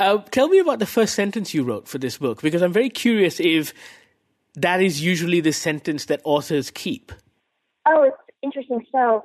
Uh, 0.00 0.18
tell 0.30 0.48
me 0.48 0.58
about 0.58 0.78
the 0.78 0.86
first 0.86 1.14
sentence 1.14 1.52
you 1.52 1.62
wrote 1.62 1.88
for 1.88 1.98
this 1.98 2.18
book, 2.18 2.40
because 2.40 2.62
I'm 2.62 2.72
very 2.72 2.88
curious 2.88 3.40
if 3.40 3.74
that 4.54 4.80
is 4.80 5.02
usually 5.02 5.40
the 5.40 5.52
sentence 5.52 6.06
that 6.06 6.20
authors 6.24 6.70
keep. 6.70 7.12
Oh, 7.86 8.02
it's 8.04 8.16
interesting. 8.42 8.84
So 8.92 9.24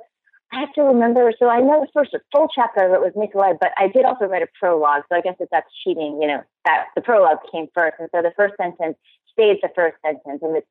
I 0.52 0.60
have 0.60 0.72
to 0.74 0.82
remember. 0.82 1.32
So 1.38 1.48
I 1.48 1.60
know 1.60 1.80
the 1.80 1.88
first 1.94 2.14
full 2.32 2.48
chapter 2.54 2.86
of 2.86 2.92
it 2.92 3.00
was 3.00 3.12
Nikolai, 3.14 3.52
but 3.60 3.70
I 3.76 3.88
did 3.88 4.04
also 4.04 4.26
write 4.26 4.42
a 4.42 4.48
prologue. 4.58 5.02
So 5.08 5.16
I 5.16 5.20
guess 5.20 5.36
if 5.38 5.48
that's 5.50 5.68
cheating, 5.84 6.18
you 6.20 6.26
know, 6.26 6.42
that 6.64 6.86
the 6.94 7.00
prologue 7.00 7.38
came 7.52 7.68
first, 7.74 7.96
and 7.98 8.08
so 8.14 8.22
the 8.22 8.32
first 8.36 8.54
sentence 8.56 8.96
stays 9.32 9.58
the 9.62 9.70
first 9.74 9.96
sentence, 10.04 10.40
and 10.42 10.56
it's 10.56 10.66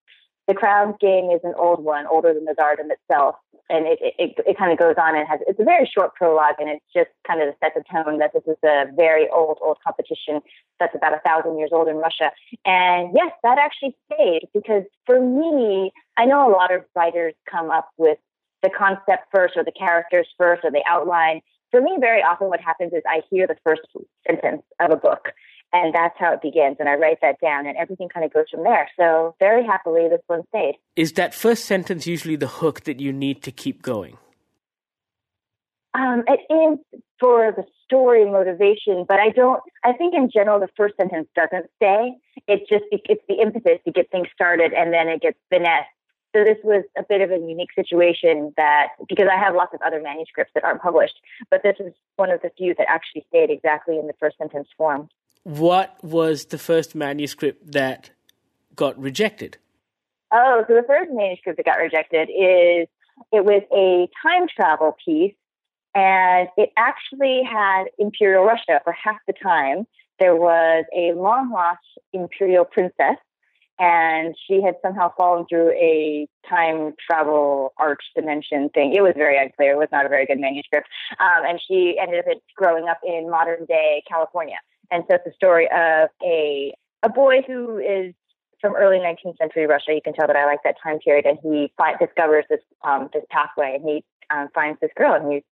the 0.50 0.56
Crown's 0.56 0.96
game 1.00 1.29
is 1.29 1.39
an 1.44 1.53
old 1.58 1.84
one, 1.84 2.08
older 2.08 2.34
than 2.34 2.44
the 2.46 2.56
Tsardom 2.56 2.89
itself. 2.89 3.36
And 3.70 3.86
it, 3.86 4.00
it, 4.18 4.34
it 4.48 4.58
kind 4.58 4.72
of 4.72 4.79
goes 4.79 4.96
on 4.98 5.15
and 5.15 5.27
has, 5.27 5.39
it's 5.46 5.60
a 5.60 5.63
very 5.63 5.86
short 5.86 6.15
prologue 6.15 6.56
and 6.58 6.68
it's 6.68 6.84
just 6.91 7.12
kind 7.27 7.39
of 7.39 7.53
set 7.63 7.74
the 7.75 7.84
tone 7.86 8.18
that 8.18 8.34
this 8.34 8.41
is 8.48 8.58
a 8.65 8.86
very 8.98 9.29
old, 9.29 9.60
old 9.62 9.77
competition 9.86 10.41
that's 10.79 10.96
about 10.96 11.13
a 11.13 11.20
thousand 11.20 11.60
years 11.60 11.70
old 11.72 11.88
in 11.88 11.98
Russia. 11.98 12.32
And 12.65 13.12
yes, 13.13 13.32
that 13.44 13.60
actually 13.60 13.96
stayed 14.12 14.50
because 14.56 14.86
for 15.06 15.20
me, 15.22 15.91
I 16.18 16.25
know 16.25 16.50
a 16.50 16.51
lot 16.51 16.74
of 16.74 16.82
writers 16.96 17.36
come 17.48 17.70
up 17.70 17.89
with 17.98 18.18
the 18.63 18.72
concept 18.75 19.29
first 19.32 19.56
or 19.56 19.63
the 19.63 19.72
characters 19.72 20.27
first 20.36 20.65
or 20.65 20.72
the 20.72 20.84
outline. 20.89 21.41
For 21.70 21.79
me, 21.79 21.98
very 22.00 22.24
often 22.24 22.48
what 22.48 22.60
happens 22.60 22.91
is 22.94 23.03
I 23.08 23.22
hear 23.29 23.46
the 23.46 23.58
first 23.63 23.82
sentence 24.25 24.63
of 24.79 24.89
a 24.89 24.96
book 24.96 25.29
And 25.72 25.94
that's 25.94 26.16
how 26.18 26.34
it 26.34 26.42
begins. 26.42 26.78
And 26.80 26.90
I 26.90 26.96
write 26.96 27.20
that 27.22 27.40
down, 27.40 27.68
and 27.68 27.78
everything 27.78 28.10
kind 28.10 28.26
of 28.26 28.34
goes 28.34 28.46
from 28.52 28.64
there. 28.64 28.90
So, 28.98 29.36
very 29.40 29.64
happily, 29.64 30.08
this 30.10 30.22
one 30.26 30.42
stayed. 30.50 30.76
Is 30.96 31.14
that 31.14 31.36
first 31.36 31.66
sentence 31.66 32.08
usually 32.08 32.36
the 32.36 32.48
hook 32.48 32.86
that 32.86 33.00
you 33.00 33.14
need 33.14 33.44
to 33.44 33.52
keep 33.52 33.84
going? 33.84 34.18
Um, 35.94 36.24
it 36.28 36.42
is 36.52 37.02
for 37.20 37.52
the 37.56 37.66
story 37.86 38.26
motivation, 38.26 39.06
but 39.08 39.20
I 39.20 39.30
don't. 39.30 39.62
I 39.84 39.94
think 39.94 40.14
in 40.14 40.30
general, 40.32 40.60
the 40.60 40.70
first 40.76 40.96
sentence 40.98 41.28
doesn't 41.36 41.70
stay. 41.76 42.14
It 42.48 42.62
just 42.70 42.86
it's 42.92 43.24
the 43.28 43.42
impetus 43.42 43.80
to 43.86 43.92
get 43.92 44.10
things 44.12 44.28
started, 44.34 44.74
and 44.74 44.94
then 44.94 45.08
it 45.08 45.22
gets 45.22 45.38
finessed. 45.50 45.90
So 46.36 46.44
this 46.44 46.58
was 46.64 46.84
a 46.96 47.04
bit 47.04 47.22
of 47.22 47.32
a 47.32 47.38
unique 47.38 47.74
situation 47.74 48.54
that 48.56 48.90
because 49.08 49.28
I 49.32 49.38
have 49.38 49.56
lots 49.56 49.74
of 49.74 49.82
other 49.84 50.00
manuscripts 50.00 50.52
that 50.54 50.64
aren't 50.64 50.82
published, 50.82 51.16
but 51.50 51.64
this 51.64 51.78
is 51.80 51.92
one 52.18 52.30
of 52.30 52.42
the 52.44 52.52
few 52.56 52.76
that 52.76 52.88
actually 52.88 53.26
stayed 53.30 53.50
exactly 53.50 53.98
in 53.98 54.06
the 54.06 54.14
first 54.20 54.38
sentence 54.38 54.68
form. 54.78 55.10
What 55.50 55.98
was 56.03 56.46
the 56.46 56.60
first 56.60 56.94
manuscript 56.94 57.72
that 57.72 58.12
got 58.75 59.00
rejected? 59.00 59.58
Oh, 60.32 60.63
so 60.68 60.75
the 60.75 60.84
first 60.86 61.10
manuscript 61.12 61.58
that 61.58 61.65
got 61.65 61.79
rejected 61.79 62.29
is 62.29 62.88
it 63.32 63.44
was 63.44 63.63
a 63.75 64.08
time 64.22 64.48
travel 64.56 64.96
piece 65.03 65.34
and 65.96 66.50
it 66.56 66.70
actually 66.77 67.41
had 67.51 67.86
Imperial 67.98 68.44
Russia 68.44 68.79
for 68.84 68.94
half 68.94 69.18
the 69.25 69.34
time. 69.41 69.88
There 70.20 70.36
was 70.36 70.86
a 70.96 71.13
long 71.13 71.51
lost 71.51 71.79
Imperial 72.13 72.63
princess, 72.63 73.18
and 73.79 74.36
she 74.46 74.62
had 74.62 74.75
somehow 74.84 75.12
fallen 75.18 75.48
through 75.50 75.72
a 75.72 76.27
time 76.48 76.94
travel 77.08 77.74
arch 77.77 78.03
dimension 78.15 78.70
thing. 78.70 78.94
It 78.94 79.01
was 79.01 79.13
very 79.18 79.44
unclear. 79.44 79.72
It 79.72 79.79
was 79.79 79.89
not 79.91 80.06
a 80.06 80.10
very 80.10 80.27
good 80.27 80.39
manuscript. 80.39 80.88
Um, 81.20 81.44
and 81.48 81.60
she 81.68 81.98
ended 82.00 82.24
up 82.29 82.38
growing 82.56 82.88
up 82.88 83.00
in 83.03 83.32
modern 83.32 83.65
day 83.65 84.03
California. 84.08 84.58
And 84.91 85.03
so 85.08 85.15
it's 85.15 85.25
the 85.25 85.34
story 85.36 85.67
of 85.72 86.10
a 86.24 86.74
a 87.03 87.10
boy 87.10 87.41
who 87.48 87.77
is 87.77 88.13
from 88.62 88.75
early 88.75 88.98
19th 88.98 89.38
century 89.38 89.65
Russia. 89.67 89.93
You 89.93 90.01
can 90.03 90.13
tell 90.13 90.27
that 90.27 90.36
I 90.36 90.46
like 90.46 90.60
that 90.63 90.75
time 90.84 91.00
period. 91.00 91.25
And 91.25 91.38
he 91.41 91.72
find, 91.77 91.98
discovers 92.00 92.46
this 92.50 92.62
um, 92.84 93.10
this 93.13 93.24
pathway, 93.29 93.75
and 93.75 93.84
he 93.84 94.03
um, 94.29 94.50
finds 94.53 94.79
this 94.79 94.91
girl, 94.96 95.13
and 95.13 95.31
he 95.31 95.43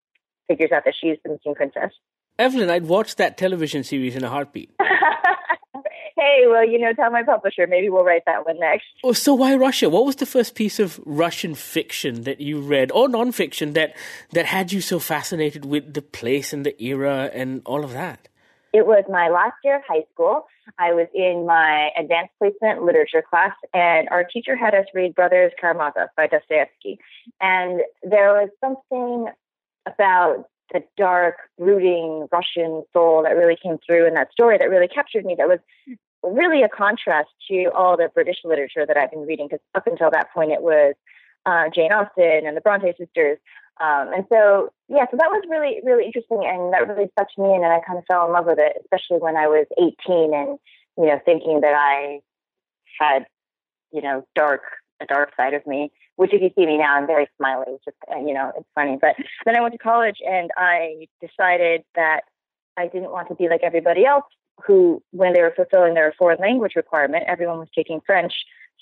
figures 0.48 0.72
out 0.72 0.84
that 0.86 0.94
she's 1.00 1.18
the 1.24 1.32
missing 1.32 1.56
princess. 1.56 1.92
Evelyn, 2.40 2.70
I'd 2.70 2.86
watch 2.86 3.16
that 3.16 3.38
television 3.38 3.84
series 3.84 4.16
in 4.16 4.24
a 4.24 4.30
heartbeat. 4.30 4.72
hey, 4.80 6.44
well, 6.48 6.68
you 6.68 6.78
know, 6.78 6.94
tell 6.94 7.10
my 7.10 7.24
publisher. 7.24 7.66
Maybe 7.68 7.90
we'll 7.90 8.04
write 8.04 8.24
that 8.26 8.46
one 8.46 8.60
next. 8.60 8.86
Oh, 9.04 9.14
so 9.14 9.34
why 9.34 9.56
Russia? 9.56 9.90
What 9.90 10.06
was 10.06 10.18
the 10.18 10.26
first 10.26 10.54
piece 10.54 10.80
of 10.80 11.00
Russian 11.06 11.56
fiction 11.56 12.24
that 12.24 12.40
you 12.40 12.60
read, 12.60 12.92
or 12.92 13.08
nonfiction, 13.08 13.74
that 13.74 13.96
that 14.32 14.46
had 14.46 14.72
you 14.72 14.82
so 14.82 15.00
fascinated 15.00 15.66
with 15.66 15.94
the 15.94 16.02
place 16.02 16.54
and 16.54 16.66
the 16.66 16.82
era 16.84 17.32
and 17.34 17.62
all 17.66 17.84
of 17.84 17.94
that? 17.94 18.28
It 18.74 18.86
was 18.86 19.04
my 19.10 19.30
last 19.30 19.56
year 19.64 19.78
of 19.78 19.82
high 19.88 20.04
school. 20.14 20.46
I 20.78 20.94
was 20.94 21.08
in 21.14 21.46
my 21.46 21.90
advanced 21.98 22.34
placement 22.38 22.84
literature 22.84 23.24
class, 23.28 23.54
and 23.74 24.10
our 24.10 24.24
teacher 24.24 24.56
had 24.56 24.76
us 24.76 24.86
read 24.94 25.16
Brothers 25.16 25.54
Karamazov 25.60 26.10
by 26.16 26.28
Dostoevsky. 26.28 27.00
And 27.40 27.82
there 28.04 28.34
was 28.34 28.50
something 28.60 29.32
about 29.86 30.50
the 30.74 30.84
dark, 30.98 31.36
brooding 31.58 32.28
Russian 32.32 32.84
soul 32.92 33.24
that 33.24 33.38
really 33.38 33.58
came 33.62 33.78
through 33.86 34.06
in 34.06 34.14
that 34.16 34.32
story 34.34 34.58
that 34.58 34.70
really 34.70 34.90
captured 34.90 35.26
me. 35.26 35.36
That 35.38 35.48
was 35.48 35.60
really 36.24 36.62
a 36.62 36.70
contrast 36.70 37.30
to 37.50 37.72
all 37.74 37.96
the 37.96 38.10
British 38.14 38.40
literature 38.44 38.86
that 38.86 38.98
I've 38.98 39.12
been 39.12 39.26
reading, 39.26 39.48
because 39.48 39.64
up 39.76 39.88
until 39.88 40.12
that 40.12 40.34
point 40.34 40.52
it 40.52 40.62
was 40.62 40.94
uh, 41.46 41.70
Jane 41.74 41.94
Austen 41.94 42.46
and 42.46 42.58
the 42.58 42.62
Bronte 42.62 42.94
sisters. 42.98 43.38
Um, 43.80 44.14
and 44.14 44.26
so, 44.30 44.70
yeah, 44.88 45.06
so 45.12 45.18
that 45.18 45.30
was 45.30 45.44
really, 45.50 45.80
really 45.84 46.06
interesting, 46.06 46.44
and 46.46 46.74
that 46.74 46.88
really 46.88 47.10
sucked 47.18 47.38
me 47.38 47.54
in, 47.54 47.64
and 47.64 47.74
I 47.74 47.80
kind 47.86 48.00
of 48.00 48.06
fell 48.08 48.26
in 48.26 48.34
love 48.34 48.46
with 48.46 48.60
it, 48.60 48.78
especially 48.82 49.20
when 49.20 49.36
I 49.36 49.48
was 49.48 49.68
18 49.78 50.34
and, 50.34 50.60
you 50.98 51.06
know, 51.06 51.20
thinking 51.26 51.62
that 51.62 51.76
I 51.76 52.22
had, 53.00 53.26
you 53.92 54.02
know, 54.02 54.26
dark, 54.36 54.62
a 55.00 55.06
dark 55.06 55.36
side 55.36 55.54
of 55.54 55.66
me 55.68 55.92
which 56.18 56.34
if 56.34 56.42
you 56.42 56.50
see 56.56 56.66
me 56.66 56.78
now, 56.78 56.96
I'm 56.96 57.08
very 57.08 57.28
smiley. 57.38 57.78
Just, 57.86 57.98
you 58.10 58.34
know, 58.34 58.52
it's 58.58 58.68
funny. 58.76 58.98
But 59.00 59.16
then 59.46 59.56
I 59.56 59.62
went 59.62 59.74
to 59.74 59.78
college 59.78 60.18
and 60.28 60.52
I 60.58 61.08
decided 61.22 61.84
that 61.96 62.22
I 62.76 62.88
didn't 62.88 63.12
want 63.12 63.30
to 63.30 63.36
be 63.36 63.48
like 63.48 63.62
everybody 63.64 64.06
else 64.06 64.26
who, 64.66 65.02
when 65.12 65.34
they 65.34 65.42
were 65.42 65.54
fulfilling 65.56 65.94
their 65.94 66.14
foreign 66.18 66.40
language 66.40 66.74
requirement, 66.76 67.26
everyone 67.28 67.60
was 67.60 67.70
taking 67.74 68.02
French. 68.06 68.34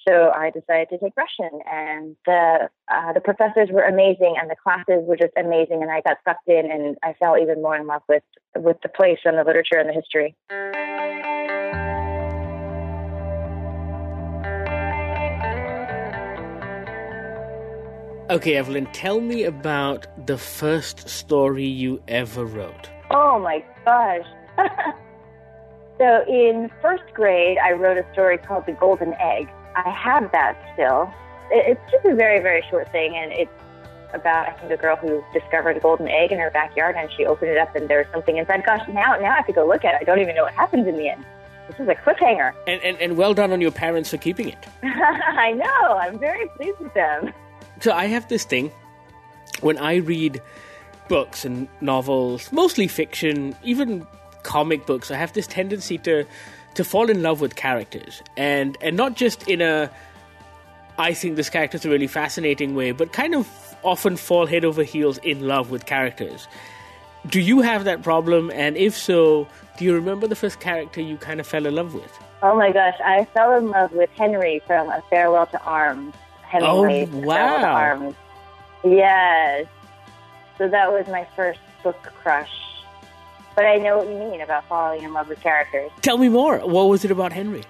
So 0.07 0.31
I 0.35 0.51
decided 0.51 0.89
to 0.89 0.97
take 0.99 1.13
Russian, 1.17 1.59
and 1.71 2.15
the 2.25 2.69
uh, 2.91 3.13
the 3.13 3.21
professors 3.21 3.69
were 3.71 3.83
amazing, 3.83 4.35
and 4.39 4.49
the 4.49 4.55
classes 4.55 5.03
were 5.07 5.17
just 5.17 5.33
amazing, 5.35 5.81
and 5.81 5.91
I 5.91 6.01
got 6.01 6.17
sucked 6.23 6.47
in, 6.47 6.69
and 6.69 6.95
I 7.01 7.13
fell 7.13 7.37
even 7.37 7.61
more 7.61 7.75
in 7.75 7.87
love 7.87 8.03
with 8.07 8.23
with 8.55 8.77
the 8.83 8.89
place 8.89 9.19
and 9.25 9.37
the 9.37 9.43
literature 9.43 9.79
and 9.79 9.89
the 9.89 9.93
history. 9.93 10.35
Okay, 18.27 18.55
Evelyn, 18.55 18.87
tell 18.87 19.21
me 19.21 19.43
about 19.43 20.07
the 20.25 20.37
first 20.37 21.07
story 21.07 21.65
you 21.65 22.01
ever 22.07 22.43
wrote. 22.43 22.89
Oh 23.11 23.37
my 23.37 23.63
gosh. 23.85 24.25
so, 25.99 26.23
in 26.27 26.71
first 26.81 27.03
grade, 27.13 27.59
I 27.59 27.73
wrote 27.73 27.97
a 27.97 28.13
story 28.13 28.39
called 28.39 28.65
The 28.65 28.71
Golden 28.73 29.13
Egg. 29.19 29.47
I 29.75 29.89
have 29.89 30.31
that 30.31 30.57
still. 30.73 31.13
It's 31.51 31.81
just 31.91 32.05
a 32.05 32.15
very, 32.15 32.39
very 32.39 32.63
short 32.69 32.91
thing, 32.91 33.15
and 33.15 33.31
it's 33.31 33.51
about 34.13 34.47
I 34.47 34.51
think 34.53 34.71
a 34.71 34.77
girl 34.77 34.95
who 34.95 35.23
discovered 35.33 35.77
a 35.77 35.79
golden 35.79 36.07
egg 36.07 36.31
in 36.31 36.39
her 36.39 36.49
backyard, 36.49 36.95
and 36.97 37.09
she 37.15 37.25
opened 37.25 37.51
it 37.51 37.57
up, 37.57 37.75
and 37.75 37.87
there 37.87 37.99
was 37.99 38.07
something 38.11 38.37
inside. 38.37 38.65
Gosh, 38.65 38.87
now 38.87 39.17
now 39.17 39.31
I 39.31 39.35
have 39.35 39.47
to 39.47 39.53
go 39.53 39.67
look 39.67 39.85
at 39.85 39.95
it. 39.95 40.01
I 40.01 40.03
don't 40.03 40.19
even 40.19 40.35
know 40.35 40.43
what 40.43 40.53
happens 40.53 40.87
in 40.87 40.97
the 40.97 41.09
end. 41.09 41.25
This 41.67 41.79
is 41.79 41.87
a 41.87 41.95
cliffhanger. 41.95 42.53
And 42.67 42.81
and, 42.81 42.97
and 42.99 43.17
well 43.17 43.33
done 43.33 43.51
on 43.51 43.61
your 43.61 43.71
parents 43.71 44.09
for 44.09 44.17
keeping 44.17 44.49
it. 44.49 44.67
I 44.83 45.51
know. 45.53 45.97
I'm 45.97 46.17
very 46.17 46.47
pleased 46.49 46.79
with 46.79 46.93
them 46.93 47.33
so 47.79 47.91
I 47.91 48.05
have 48.05 48.27
this 48.27 48.43
thing 48.43 48.71
when 49.61 49.77
I 49.77 49.95
read 49.95 50.41
books 51.07 51.45
and 51.45 51.67
novels, 51.81 52.51
mostly 52.51 52.87
fiction, 52.87 53.55
even 53.63 54.05
comic 54.43 54.85
books, 54.85 55.11
I 55.11 55.17
have 55.17 55.33
this 55.33 55.47
tendency 55.47 55.97
to 55.99 56.25
to 56.75 56.83
fall 56.83 57.09
in 57.09 57.21
love 57.21 57.41
with 57.41 57.55
characters 57.55 58.21
and 58.37 58.77
and 58.81 58.95
not 58.95 59.15
just 59.15 59.47
in 59.47 59.61
a 59.61 59.89
I 60.97 61.13
think 61.13 61.35
this 61.35 61.49
character 61.49 61.75
is 61.75 61.85
a 61.85 61.89
really 61.89 62.07
fascinating 62.07 62.73
way, 62.73 62.91
but 62.91 63.11
kind 63.11 63.35
of 63.35 63.49
often 63.83 64.15
fall 64.15 64.45
head 64.45 64.63
over 64.63 64.83
heels 64.83 65.17
in 65.19 65.45
love 65.45 65.69
with 65.69 65.85
characters. 65.85 66.47
Do 67.27 67.41
you 67.41 67.61
have 67.61 67.83
that 67.83 68.01
problem? 68.01 68.49
And 68.51 68.77
if 68.77 68.95
so, 68.95 69.47
do 69.77 69.83
you 69.83 69.93
remember 69.93 70.27
the 70.27 70.35
first 70.35 70.59
character 70.61 71.01
you 71.01 71.17
kind 71.17 71.39
of 71.39 71.47
fell 71.47 71.65
in 71.65 71.75
love 71.75 71.93
with? 71.93 72.17
Oh 72.41 72.55
my 72.55 72.71
gosh, 72.71 72.95
I 73.03 73.25
fell 73.33 73.57
in 73.57 73.69
love 73.69 73.91
with 73.91 74.09
Henry 74.11 74.61
from 74.65 74.89
A 74.89 75.03
Farewell 75.09 75.47
to 75.47 75.61
Arms. 75.63 76.13
Hemingway. 76.43 77.09
Oh, 77.11 77.17
wow. 77.25 78.15
Yes. 78.85 79.65
So 80.57 80.69
that 80.69 80.91
was 80.91 81.07
my 81.07 81.27
first 81.35 81.59
book 81.83 82.01
crush. 82.21 82.51
But 83.55 83.65
I 83.65 83.77
know 83.77 83.97
what 83.99 84.07
you 84.07 84.15
mean 84.15 84.41
about 84.41 84.67
falling 84.67 85.03
in 85.03 85.13
love 85.13 85.29
with 85.29 85.39
characters. 85.41 85.89
Tell 86.01 86.17
me 86.17 86.29
more. 86.29 86.59
What 86.59 86.89
was 86.89 87.05
it 87.05 87.11
about 87.11 87.31
Henry? 87.31 87.63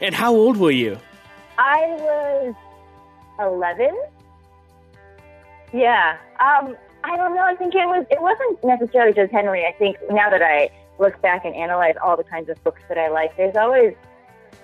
And 0.00 0.14
how 0.14 0.34
old 0.34 0.56
were 0.56 0.70
you? 0.70 0.98
I 1.58 1.86
was 2.00 2.54
11. 3.38 3.96
Yeah. 5.72 6.16
Um, 6.40 6.76
I 7.04 7.16
don't 7.16 7.34
know. 7.34 7.42
I 7.42 7.54
think 7.54 7.74
it 7.74 7.86
was. 7.86 8.04
It 8.10 8.20
wasn't 8.20 8.64
necessarily 8.64 9.12
just 9.12 9.32
Henry. 9.32 9.64
I 9.64 9.72
think 9.72 9.96
now 10.10 10.30
that 10.30 10.42
I 10.42 10.70
look 10.98 11.20
back 11.22 11.44
and 11.44 11.54
analyze 11.54 11.94
all 12.02 12.16
the 12.16 12.24
kinds 12.24 12.48
of 12.48 12.62
books 12.64 12.82
that 12.88 12.98
I 12.98 13.08
like, 13.08 13.36
there's 13.36 13.56
always 13.56 13.94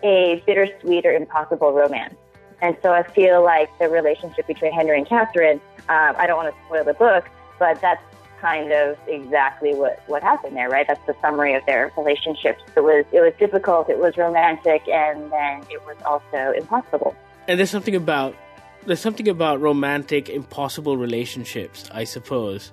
a 0.03 0.43
bittersweet 0.47 1.07
or 1.07 1.13
impossible 1.13 1.73
romance. 1.73 2.15
And 2.61 2.77
so 2.83 2.93
I 2.93 3.03
feel 3.03 3.43
like 3.43 3.77
the 3.79 3.89
relationship 3.89 4.47
between 4.47 4.73
Henry 4.73 4.99
and 4.99 5.07
Catherine, 5.07 5.61
um, 5.89 6.15
I 6.17 6.27
don't 6.27 6.37
want 6.37 6.55
to 6.55 6.61
spoil 6.67 6.85
the 6.85 6.95
book, 6.95 7.29
but 7.59 7.81
that's 7.81 8.03
kind 8.45 8.73
of 8.73 8.99
exactly 9.09 9.75
what, 9.75 10.03
what 10.07 10.23
happened 10.23 10.55
there, 10.55 10.69
right? 10.69 10.87
That's 10.87 11.05
the 11.07 11.17
summary 11.23 11.55
of 11.55 11.65
their 11.65 11.91
relationships. 11.97 12.63
It 12.77 12.81
was 12.81 13.07
it 13.11 13.21
was 13.21 13.33
difficult, 13.39 13.89
it 13.89 13.99
was 13.99 14.19
romantic, 14.19 14.87
and 14.87 15.33
then 15.33 15.63
it 15.71 15.81
was 15.87 15.97
also 16.05 16.53
impossible. 16.53 17.17
And 17.49 17.59
there's 17.59 17.71
something 17.71 17.95
about 17.95 18.37
there's 18.85 19.01
something 19.01 19.29
about 19.29 19.63
romantic, 19.63 20.29
impossible 20.29 20.99
relationships, 20.99 21.89
I 21.91 22.05
suppose. 22.05 22.71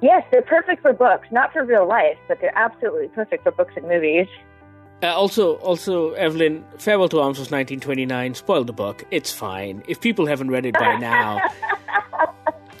Yes, 0.00 0.24
they're 0.30 0.42
perfect 0.56 0.80
for 0.80 0.94
books, 0.94 1.28
not 1.30 1.52
for 1.52 1.62
real 1.62 1.86
life, 1.86 2.16
but 2.26 2.40
they're 2.40 2.58
absolutely 2.58 3.08
perfect 3.08 3.42
for 3.42 3.52
books 3.52 3.74
and 3.76 3.86
movies. 3.86 4.28
Uh, 5.02 5.08
also, 5.08 5.56
also, 5.56 6.12
Evelyn, 6.12 6.64
Farewell 6.78 7.10
to 7.10 7.20
Arms 7.20 7.38
was 7.38 7.50
1929. 7.50 8.34
Spoiled 8.34 8.66
the 8.66 8.72
book. 8.72 9.04
It's 9.10 9.30
fine. 9.30 9.82
If 9.86 10.00
people 10.00 10.24
haven't 10.24 10.50
read 10.50 10.64
it 10.64 10.74
by 10.74 10.96
now, 11.12 11.40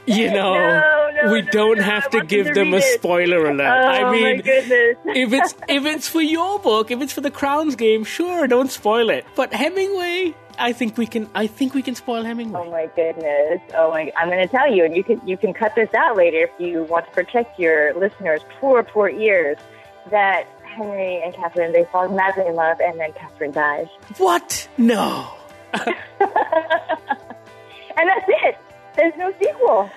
you 0.06 0.30
know, 0.30 0.54
no, 0.54 1.10
no, 1.22 1.32
we 1.32 1.42
no, 1.42 1.50
don't 1.50 1.78
have 1.78 2.10
to 2.10 2.24
give 2.24 2.46
to 2.48 2.54
them 2.54 2.74
a 2.74 2.80
spoiler 2.80 3.46
alert. 3.46 3.66
Oh, 3.66 3.88
I 3.88 4.12
mean, 4.12 4.42
if 4.44 5.32
it's 5.32 5.54
if 5.68 5.84
it's 5.84 6.08
for 6.08 6.22
your 6.22 6.58
book, 6.58 6.90
if 6.90 7.00
it's 7.00 7.12
for 7.12 7.20
the 7.20 7.30
Crowns 7.30 7.76
game, 7.76 8.04
sure, 8.04 8.46
don't 8.46 8.70
spoil 8.70 9.10
it. 9.10 9.24
But 9.34 9.52
Hemingway, 9.52 10.34
I 10.58 10.72
think 10.72 10.96
we 10.98 11.06
can. 11.06 11.28
I 11.34 11.46
think 11.46 11.74
we 11.74 11.82
can 11.82 11.94
spoil 11.94 12.24
Hemingway. 12.24 12.62
Oh 12.64 12.70
my 12.70 12.86
goodness! 12.94 13.60
Oh 13.74 13.90
my! 13.90 14.12
I'm 14.16 14.28
going 14.28 14.46
to 14.46 14.48
tell 14.48 14.72
you, 14.72 14.84
and 14.84 14.96
you 14.96 15.04
can 15.04 15.26
you 15.26 15.36
can 15.36 15.52
cut 15.52 15.74
this 15.74 15.92
out 15.94 16.16
later 16.16 16.44
if 16.44 16.50
you 16.58 16.84
want 16.84 17.06
to 17.06 17.12
protect 17.12 17.58
your 17.58 17.94
listeners' 17.94 18.42
poor, 18.60 18.82
poor 18.82 19.08
ears. 19.08 19.58
That 20.10 20.46
Henry 20.64 21.22
and 21.22 21.34
Catherine, 21.34 21.72
they 21.72 21.84
fall 21.84 22.08
madly 22.08 22.46
in 22.46 22.54
love, 22.54 22.78
and 22.80 23.00
then 23.00 23.12
Catherine 23.14 23.52
dies. 23.52 23.86
What? 24.18 24.68
No. 24.76 25.30
and 25.72 25.94
that's 27.96 28.26
it. 28.28 28.58
There's 28.96 29.14
no 29.18 29.32
sequel. 29.40 29.90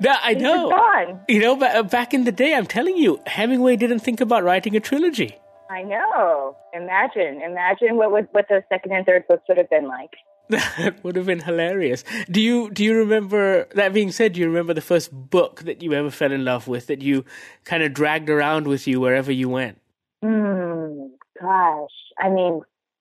No, 0.00 0.14
I 0.22 0.34
know. 0.34 0.70
Gone. 0.70 1.20
You 1.28 1.40
know, 1.40 1.60
uh, 1.60 1.82
back 1.82 2.12
in 2.12 2.24
the 2.24 2.32
day, 2.32 2.54
I'm 2.54 2.66
telling 2.66 2.96
you, 2.96 3.20
Hemingway 3.26 3.76
didn't 3.76 4.00
think 4.00 4.20
about 4.20 4.44
writing 4.44 4.76
a 4.76 4.80
trilogy. 4.80 5.38
I 5.70 5.82
know. 5.82 6.56
Imagine, 6.74 7.40
imagine 7.42 7.96
what 7.96 8.12
would 8.12 8.28
what 8.32 8.46
those 8.48 8.62
second 8.68 8.92
and 8.92 9.06
third 9.06 9.26
books 9.28 9.44
would 9.48 9.58
have 9.58 9.70
been 9.70 9.88
like. 9.88 10.10
That 10.48 11.02
would 11.02 11.16
have 11.16 11.24
been 11.24 11.40
hilarious. 11.40 12.04
Do 12.30 12.40
you 12.40 12.70
do 12.70 12.84
you 12.84 12.94
remember 12.98 13.66
that 13.74 13.94
being 13.94 14.12
said, 14.12 14.34
do 14.34 14.40
you 14.40 14.46
remember 14.46 14.74
the 14.74 14.82
first 14.82 15.10
book 15.10 15.62
that 15.62 15.82
you 15.82 15.94
ever 15.94 16.10
fell 16.10 16.32
in 16.32 16.44
love 16.44 16.68
with 16.68 16.86
that 16.88 17.00
you 17.00 17.24
kind 17.64 17.82
of 17.82 17.94
dragged 17.94 18.28
around 18.28 18.66
with 18.66 18.86
you 18.86 19.00
wherever 19.00 19.32
you 19.32 19.48
went? 19.48 19.80
Hmm. 20.22 21.06
Gosh, 21.40 21.96
I 22.18 22.28
mean, 22.28 22.60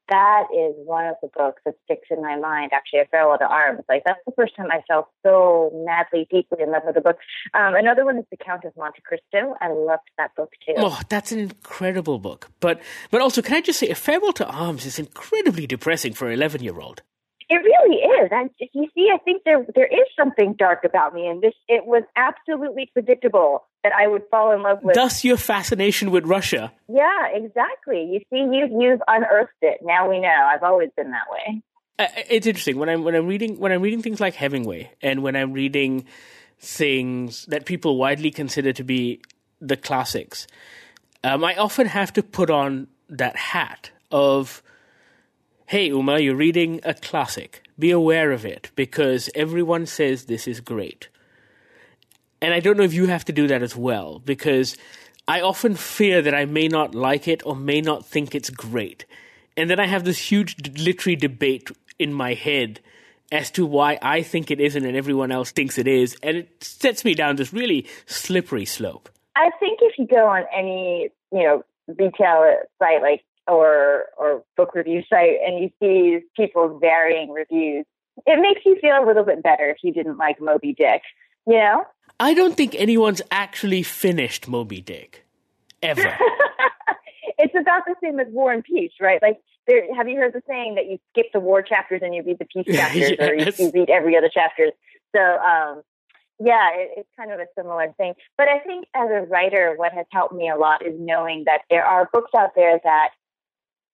that 0.09 0.43
is 0.53 0.73
one 0.85 1.05
of 1.05 1.15
the 1.21 1.29
books 1.35 1.61
that 1.65 1.75
sticks 1.85 2.07
in 2.11 2.21
my 2.21 2.37
mind. 2.37 2.71
Actually, 2.73 2.99
A 2.99 3.05
Farewell 3.05 3.37
to 3.37 3.45
Arms. 3.45 3.81
Like 3.87 4.03
that's 4.05 4.19
the 4.25 4.33
first 4.35 4.55
time 4.55 4.67
I 4.71 4.81
felt 4.87 5.07
so 5.23 5.71
madly, 5.85 6.27
deeply 6.29 6.61
in 6.61 6.71
love 6.71 6.83
with 6.85 6.97
a 6.97 7.01
book. 7.01 7.17
Um, 7.53 7.75
another 7.75 8.05
one 8.05 8.17
is 8.17 8.25
The 8.31 8.37
Count 8.37 8.65
of 8.65 8.73
Monte 8.77 9.01
Cristo. 9.01 9.55
I 9.61 9.69
loved 9.69 10.09
that 10.17 10.35
book 10.35 10.51
too. 10.65 10.73
Oh, 10.77 10.99
that's 11.09 11.31
an 11.31 11.39
incredible 11.39 12.19
book. 12.19 12.49
But 12.59 12.81
but 13.11 13.21
also, 13.21 13.41
can 13.41 13.55
I 13.55 13.61
just 13.61 13.79
say, 13.79 13.89
A 13.89 13.95
Farewell 13.95 14.33
to 14.33 14.47
Arms 14.47 14.85
is 14.85 14.99
incredibly 14.99 15.67
depressing 15.67 16.13
for 16.13 16.27
an 16.27 16.33
eleven 16.33 16.63
year 16.63 16.79
old. 16.79 17.01
It 17.49 17.57
really 17.57 17.97
is. 17.97 18.29
And 18.31 18.49
you 18.73 18.87
see, 18.95 19.09
I 19.13 19.17
think 19.19 19.43
there 19.45 19.65
there 19.75 19.87
is 19.87 20.07
something 20.17 20.55
dark 20.57 20.83
about 20.83 21.13
me, 21.13 21.27
and 21.27 21.41
this 21.41 21.53
it 21.67 21.85
was 21.85 22.03
absolutely 22.15 22.89
predictable 22.93 23.65
that 23.83 23.93
I 23.93 24.07
would 24.07 24.23
fall 24.31 24.51
in 24.53 24.63
love 24.63 24.79
with. 24.81 24.95
Thus, 24.95 25.23
your 25.23 25.37
fascination 25.37 26.11
with 26.11 26.25
Russia. 26.25 26.71
Yeah, 26.87 27.27
exactly. 27.33 28.03
You 28.13 28.19
see, 28.29 28.55
you 28.55 28.69
you've 28.79 29.01
unearthed 29.07 29.51
it. 29.61 29.79
Now 29.83 30.09
we 30.09 30.19
know. 30.19 30.29
I've 30.29 30.63
always 30.63 30.89
been 30.95 31.11
that 31.11 31.25
way. 31.31 31.61
Uh, 31.99 32.07
it's 32.29 32.47
interesting 32.47 32.77
when 32.79 32.89
I'm 32.89 33.03
when 33.03 33.15
I'm 33.15 33.27
reading 33.27 33.59
when 33.59 33.71
I'm 33.71 33.81
reading 33.81 34.01
things 34.01 34.19
like 34.19 34.35
Hemingway, 34.35 34.91
and 35.01 35.21
when 35.21 35.35
I'm 35.35 35.53
reading 35.53 36.05
things 36.59 37.45
that 37.47 37.65
people 37.65 37.97
widely 37.97 38.31
consider 38.31 38.71
to 38.73 38.83
be 38.83 39.21
the 39.59 39.77
classics. 39.77 40.47
Um, 41.23 41.43
I 41.43 41.55
often 41.55 41.87
have 41.87 42.11
to 42.13 42.23
put 42.23 42.49
on 42.49 42.87
that 43.09 43.35
hat 43.35 43.91
of 44.11 44.63
hey, 45.67 45.87
Uma, 45.87 46.19
you're 46.19 46.35
reading 46.35 46.79
a 46.83 46.93
classic. 46.93 47.63
Be 47.79 47.91
aware 47.91 48.31
of 48.31 48.45
it 48.45 48.71
because 48.75 49.29
everyone 49.33 49.85
says 49.85 50.25
this 50.25 50.47
is 50.47 50.59
great. 50.59 51.09
And 52.43 52.53
I 52.53 52.59
don't 52.59 52.75
know 52.75 52.83
if 52.83 52.93
you 52.93 53.07
have 53.07 53.23
to 53.25 53.31
do 53.31 53.47
that 53.47 53.63
as 53.63 53.73
well 53.73 54.19
because 54.19 54.75
I 55.29 55.39
often 55.39 55.75
fear 55.75 56.21
that 56.21 56.35
I 56.35 56.43
may 56.43 56.67
not 56.67 56.93
like 56.93 57.25
it 57.25 57.41
or 57.45 57.55
may 57.55 57.79
not 57.79 58.05
think 58.05 58.35
it's 58.35 58.49
great. 58.49 59.05
And 59.55 59.69
then 59.69 59.79
I 59.79 59.87
have 59.87 60.03
this 60.03 60.17
huge 60.17 60.57
literary 60.77 61.15
debate 61.15 61.71
in 61.97 62.11
my 62.11 62.33
head 62.33 62.81
as 63.31 63.49
to 63.51 63.65
why 63.65 63.97
I 64.01 64.23
think 64.23 64.51
it 64.51 64.59
isn't 64.59 64.83
and 64.83 64.97
everyone 64.97 65.31
else 65.31 65.51
thinks 65.51 65.77
it 65.77 65.87
is. 65.87 66.17
And 66.21 66.35
it 66.35 66.61
sets 66.61 67.05
me 67.05 67.13
down 67.13 67.37
this 67.37 67.53
really 67.53 67.87
slippery 68.07 68.65
slope. 68.65 69.09
I 69.37 69.49
think 69.61 69.79
if 69.81 69.97
you 69.97 70.05
go 70.05 70.27
on 70.27 70.43
any, 70.53 71.11
you 71.31 71.43
know, 71.43 71.63
retail 71.87 72.57
site 72.77 73.01
like 73.01 73.23
or 73.47 74.07
or 74.17 74.43
book 74.57 74.75
review 74.75 75.01
site 75.09 75.37
and 75.45 75.63
you 75.63 75.71
see 75.79 76.25
people's 76.35 76.77
varying 76.81 77.31
reviews, 77.31 77.85
it 78.27 78.41
makes 78.41 78.65
you 78.65 78.77
feel 78.81 79.01
a 79.01 79.07
little 79.07 79.23
bit 79.23 79.41
better 79.41 79.69
if 79.69 79.77
you 79.81 79.93
didn't 79.93 80.17
like 80.17 80.41
Moby 80.41 80.73
Dick, 80.73 81.03
you 81.47 81.53
know? 81.53 81.85
I 82.23 82.33
don't 82.33 82.55
think 82.55 82.73
anyone's 82.75 83.21
actually 83.31 83.83
finished 83.83 84.47
Moby 84.47 84.79
Dick. 84.79 85.25
Ever. 85.81 86.17
it's 87.37 87.53
about 87.53 87.81
the 87.85 87.95
same 88.01 88.17
as 88.17 88.27
War 88.29 88.53
and 88.53 88.63
Peace, 88.63 88.93
right? 89.01 89.21
Like 89.21 89.41
there 89.67 89.93
have 89.93 90.07
you 90.07 90.15
heard 90.15 90.31
the 90.31 90.41
saying 90.47 90.75
that 90.75 90.85
you 90.85 90.99
skip 91.11 91.33
the 91.33 91.41
war 91.41 91.61
chapters 91.61 91.99
and 92.01 92.15
you 92.15 92.23
read 92.23 92.39
the 92.39 92.45
peace 92.45 92.65
chapters 92.73 93.11
yes. 93.11 93.19
or 93.19 93.35
you, 93.35 93.51
you 93.59 93.71
read 93.73 93.89
every 93.89 94.15
other 94.15 94.29
chapter. 94.33 94.71
So 95.13 95.21
um 95.21 95.81
yeah, 96.39 96.69
it, 96.75 96.91
it's 96.95 97.09
kind 97.17 97.33
of 97.33 97.41
a 97.41 97.45
similar 97.57 97.93
thing. 97.97 98.13
But 98.37 98.47
I 98.47 98.59
think 98.59 98.85
as 98.95 99.09
a 99.09 99.27
writer, 99.27 99.73
what 99.75 99.91
has 99.91 100.05
helped 100.09 100.33
me 100.33 100.49
a 100.49 100.55
lot 100.55 100.85
is 100.85 100.93
knowing 100.97 101.43
that 101.47 101.63
there 101.69 101.85
are 101.85 102.09
books 102.13 102.31
out 102.37 102.51
there 102.55 102.79
that 102.85 103.09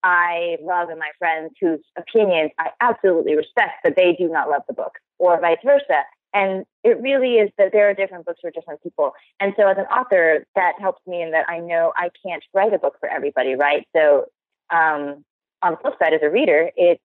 I 0.03 0.57
love 0.61 0.89
and 0.89 0.99
my 0.99 1.09
friends 1.17 1.53
whose 1.59 1.81
opinions 1.97 2.51
I 2.59 2.69
absolutely 2.79 3.35
respect, 3.35 3.79
but 3.83 3.95
they 3.95 4.15
do 4.17 4.29
not 4.29 4.49
love 4.49 4.61
the 4.67 4.73
book, 4.73 4.99
or 5.17 5.41
vice 5.41 5.57
versa. 5.65 6.03
And 6.33 6.65
it 6.83 7.01
really 7.01 7.35
is 7.35 7.49
that 7.57 7.71
there 7.71 7.89
are 7.89 7.93
different 7.93 8.25
books 8.25 8.39
for 8.41 8.51
different 8.51 8.83
people. 8.83 9.13
And 9.39 9.53
so 9.57 9.67
as 9.67 9.77
an 9.77 9.85
author, 9.85 10.45
that 10.55 10.73
helps 10.79 11.01
me 11.07 11.21
in 11.21 11.31
that 11.31 11.49
I 11.49 11.59
know 11.59 11.91
I 11.95 12.09
can't 12.25 12.43
write 12.53 12.73
a 12.73 12.79
book 12.79 12.97
for 12.99 13.09
everybody, 13.09 13.55
right? 13.55 13.87
So 13.95 14.25
um, 14.69 15.25
on 15.61 15.71
the 15.71 15.77
flip 15.81 15.95
side, 15.99 16.13
as 16.13 16.21
a 16.21 16.29
reader, 16.29 16.69
it 16.75 17.01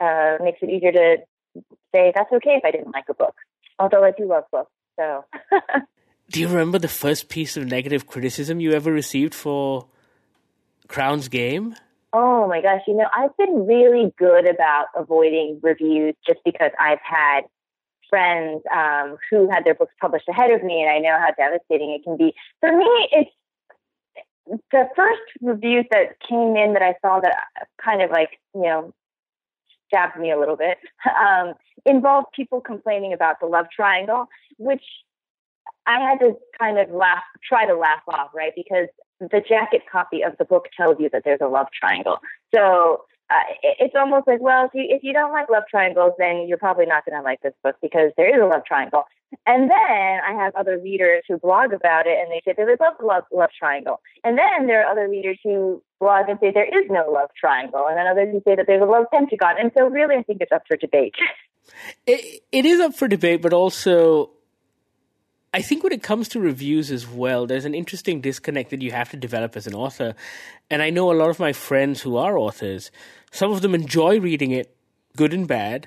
uh, 0.00 0.36
makes 0.42 0.58
it 0.62 0.70
easier 0.70 0.92
to 0.92 1.16
say 1.94 2.12
that's 2.14 2.32
okay 2.32 2.54
if 2.56 2.64
I 2.64 2.70
didn't 2.70 2.92
like 2.92 3.06
a 3.08 3.14
book, 3.14 3.34
although 3.78 4.04
I 4.04 4.12
do 4.12 4.28
love 4.28 4.44
books. 4.52 4.70
So. 4.96 5.24
do 6.30 6.40
you 6.40 6.48
remember 6.48 6.78
the 6.78 6.88
first 6.88 7.28
piece 7.28 7.56
of 7.56 7.66
negative 7.66 8.06
criticism 8.06 8.60
you 8.60 8.72
ever 8.72 8.92
received 8.92 9.34
for 9.34 9.88
Crown's 10.88 11.28
Game? 11.28 11.74
Oh 12.12 12.46
my 12.46 12.60
gosh, 12.60 12.82
you 12.86 12.94
know, 12.94 13.08
I've 13.16 13.36
been 13.36 13.66
really 13.66 14.12
good 14.16 14.48
about 14.48 14.86
avoiding 14.96 15.58
reviews 15.62 16.14
just 16.24 16.38
because 16.44 16.70
I've 16.78 17.00
had 17.02 17.40
friends 18.14 18.62
um, 18.72 19.16
who 19.28 19.50
had 19.50 19.64
their 19.64 19.74
books 19.74 19.92
published 20.00 20.28
ahead 20.28 20.52
of 20.52 20.62
me, 20.62 20.80
and 20.80 20.88
I 20.88 20.98
know 21.00 21.18
how 21.18 21.32
devastating 21.36 21.90
it 21.90 22.04
can 22.04 22.16
be. 22.16 22.32
For 22.60 22.70
me, 22.70 23.08
it's 23.10 23.30
the 24.70 24.88
first 24.94 25.22
reviews 25.40 25.84
that 25.90 26.20
came 26.20 26.56
in 26.56 26.74
that 26.74 26.82
I 26.82 26.94
saw 27.02 27.18
that 27.18 27.36
kind 27.84 28.02
of 28.02 28.12
like, 28.12 28.38
you 28.54 28.62
know, 28.62 28.94
stabbed 29.88 30.16
me 30.16 30.30
a 30.30 30.38
little 30.38 30.56
bit 30.56 30.78
um, 31.20 31.54
involved 31.84 32.28
people 32.36 32.60
complaining 32.60 33.12
about 33.12 33.40
the 33.40 33.46
love 33.46 33.66
triangle, 33.74 34.28
which 34.58 34.84
I 35.86 35.98
had 35.98 36.20
to 36.20 36.36
kind 36.56 36.78
of 36.78 36.90
laugh, 36.90 37.24
try 37.42 37.66
to 37.66 37.74
laugh 37.74 38.02
off, 38.06 38.30
right? 38.32 38.52
Because 38.54 38.86
the 39.18 39.42
jacket 39.46 39.82
copy 39.90 40.22
of 40.22 40.36
the 40.38 40.44
book 40.44 40.66
tells 40.76 40.98
you 41.00 41.10
that 41.12 41.22
there's 41.24 41.40
a 41.42 41.48
love 41.48 41.66
triangle. 41.78 42.18
So 42.54 43.02
uh, 43.30 43.36
it's 43.62 43.94
almost 43.96 44.26
like, 44.26 44.40
well, 44.40 44.66
if 44.66 44.72
you 44.74 44.84
if 44.88 45.02
you 45.02 45.12
don't 45.12 45.32
like 45.32 45.48
love 45.50 45.64
triangles, 45.70 46.12
then 46.18 46.46
you're 46.46 46.58
probably 46.58 46.86
not 46.86 47.04
going 47.06 47.18
to 47.18 47.24
like 47.24 47.40
this 47.40 47.54
book 47.62 47.76
because 47.80 48.10
there 48.16 48.28
is 48.28 48.42
a 48.42 48.46
love 48.46 48.64
triangle. 48.66 49.04
And 49.46 49.70
then 49.70 50.20
I 50.28 50.32
have 50.36 50.54
other 50.54 50.78
readers 50.78 51.24
who 51.28 51.38
blog 51.38 51.72
about 51.72 52.06
it 52.06 52.18
and 52.20 52.30
they 52.30 52.40
say 52.44 52.54
they 52.56 52.64
love 52.64 52.94
the 53.00 53.06
love, 53.06 53.24
love 53.32 53.50
triangle. 53.58 54.00
And 54.22 54.38
then 54.38 54.66
there 54.66 54.84
are 54.84 54.92
other 54.92 55.08
readers 55.08 55.38
who 55.42 55.82
blog 56.00 56.28
and 56.28 56.38
say 56.40 56.52
there 56.52 56.64
is 56.66 56.88
no 56.90 57.10
love 57.10 57.30
triangle. 57.38 57.86
And 57.88 57.96
then 57.98 58.06
others 58.06 58.28
who 58.32 58.42
say 58.46 58.54
that 58.56 58.66
there's 58.66 58.82
a 58.82 58.86
love 58.86 59.06
pentagon. 59.12 59.56
And 59.58 59.72
so 59.76 59.88
really, 59.88 60.16
I 60.16 60.22
think 60.22 60.40
it's 60.40 60.52
up 60.52 60.62
for 60.68 60.76
debate. 60.76 61.14
It, 62.06 62.42
it 62.52 62.66
is 62.66 62.78
up 62.78 62.94
for 62.94 63.08
debate, 63.08 63.40
but 63.42 63.52
also 63.52 64.30
I 65.54 65.62
think 65.62 65.84
when 65.84 65.92
it 65.92 66.02
comes 66.02 66.28
to 66.30 66.40
reviews 66.40 66.90
as 66.90 67.06
well, 67.06 67.46
there's 67.46 67.64
an 67.64 67.76
interesting 67.76 68.20
disconnect 68.20 68.70
that 68.70 68.82
you 68.82 68.90
have 68.90 69.10
to 69.10 69.16
develop 69.16 69.56
as 69.56 69.68
an 69.68 69.74
author. 69.74 70.16
And 70.68 70.82
I 70.82 70.90
know 70.90 71.12
a 71.12 71.14
lot 71.14 71.30
of 71.30 71.38
my 71.38 71.52
friends 71.52 72.00
who 72.00 72.16
are 72.16 72.36
authors, 72.36 72.90
some 73.30 73.52
of 73.52 73.62
them 73.62 73.72
enjoy 73.72 74.18
reading 74.18 74.50
it, 74.50 74.74
good 75.16 75.32
and 75.32 75.46
bad, 75.46 75.86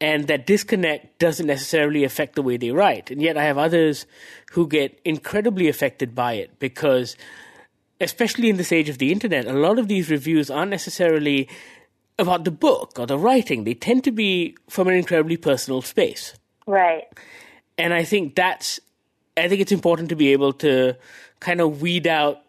and 0.00 0.28
that 0.28 0.46
disconnect 0.46 1.18
doesn't 1.18 1.46
necessarily 1.46 2.04
affect 2.04 2.36
the 2.36 2.42
way 2.42 2.56
they 2.56 2.70
write. 2.70 3.10
And 3.10 3.20
yet 3.20 3.36
I 3.36 3.42
have 3.42 3.58
others 3.58 4.06
who 4.52 4.68
get 4.68 5.00
incredibly 5.04 5.66
affected 5.66 6.14
by 6.14 6.34
it 6.34 6.60
because, 6.60 7.16
especially 8.00 8.48
in 8.48 8.58
this 8.58 8.70
age 8.70 8.88
of 8.88 8.98
the 8.98 9.10
internet, 9.10 9.46
a 9.46 9.54
lot 9.54 9.80
of 9.80 9.88
these 9.88 10.08
reviews 10.08 10.50
aren't 10.50 10.70
necessarily 10.70 11.48
about 12.16 12.44
the 12.44 12.52
book 12.52 12.92
or 12.96 13.06
the 13.06 13.18
writing. 13.18 13.64
They 13.64 13.74
tend 13.74 14.04
to 14.04 14.12
be 14.12 14.56
from 14.68 14.86
an 14.86 14.94
incredibly 14.94 15.36
personal 15.36 15.82
space. 15.82 16.34
Right. 16.64 17.08
And 17.76 17.92
I 17.92 18.04
think 18.04 18.36
that's, 18.36 18.78
I 19.36 19.48
think 19.48 19.60
it's 19.60 19.72
important 19.72 20.08
to 20.10 20.16
be 20.16 20.32
able 20.32 20.52
to 20.54 20.96
kind 21.40 21.60
of 21.60 21.82
weed 21.82 22.06
out 22.06 22.42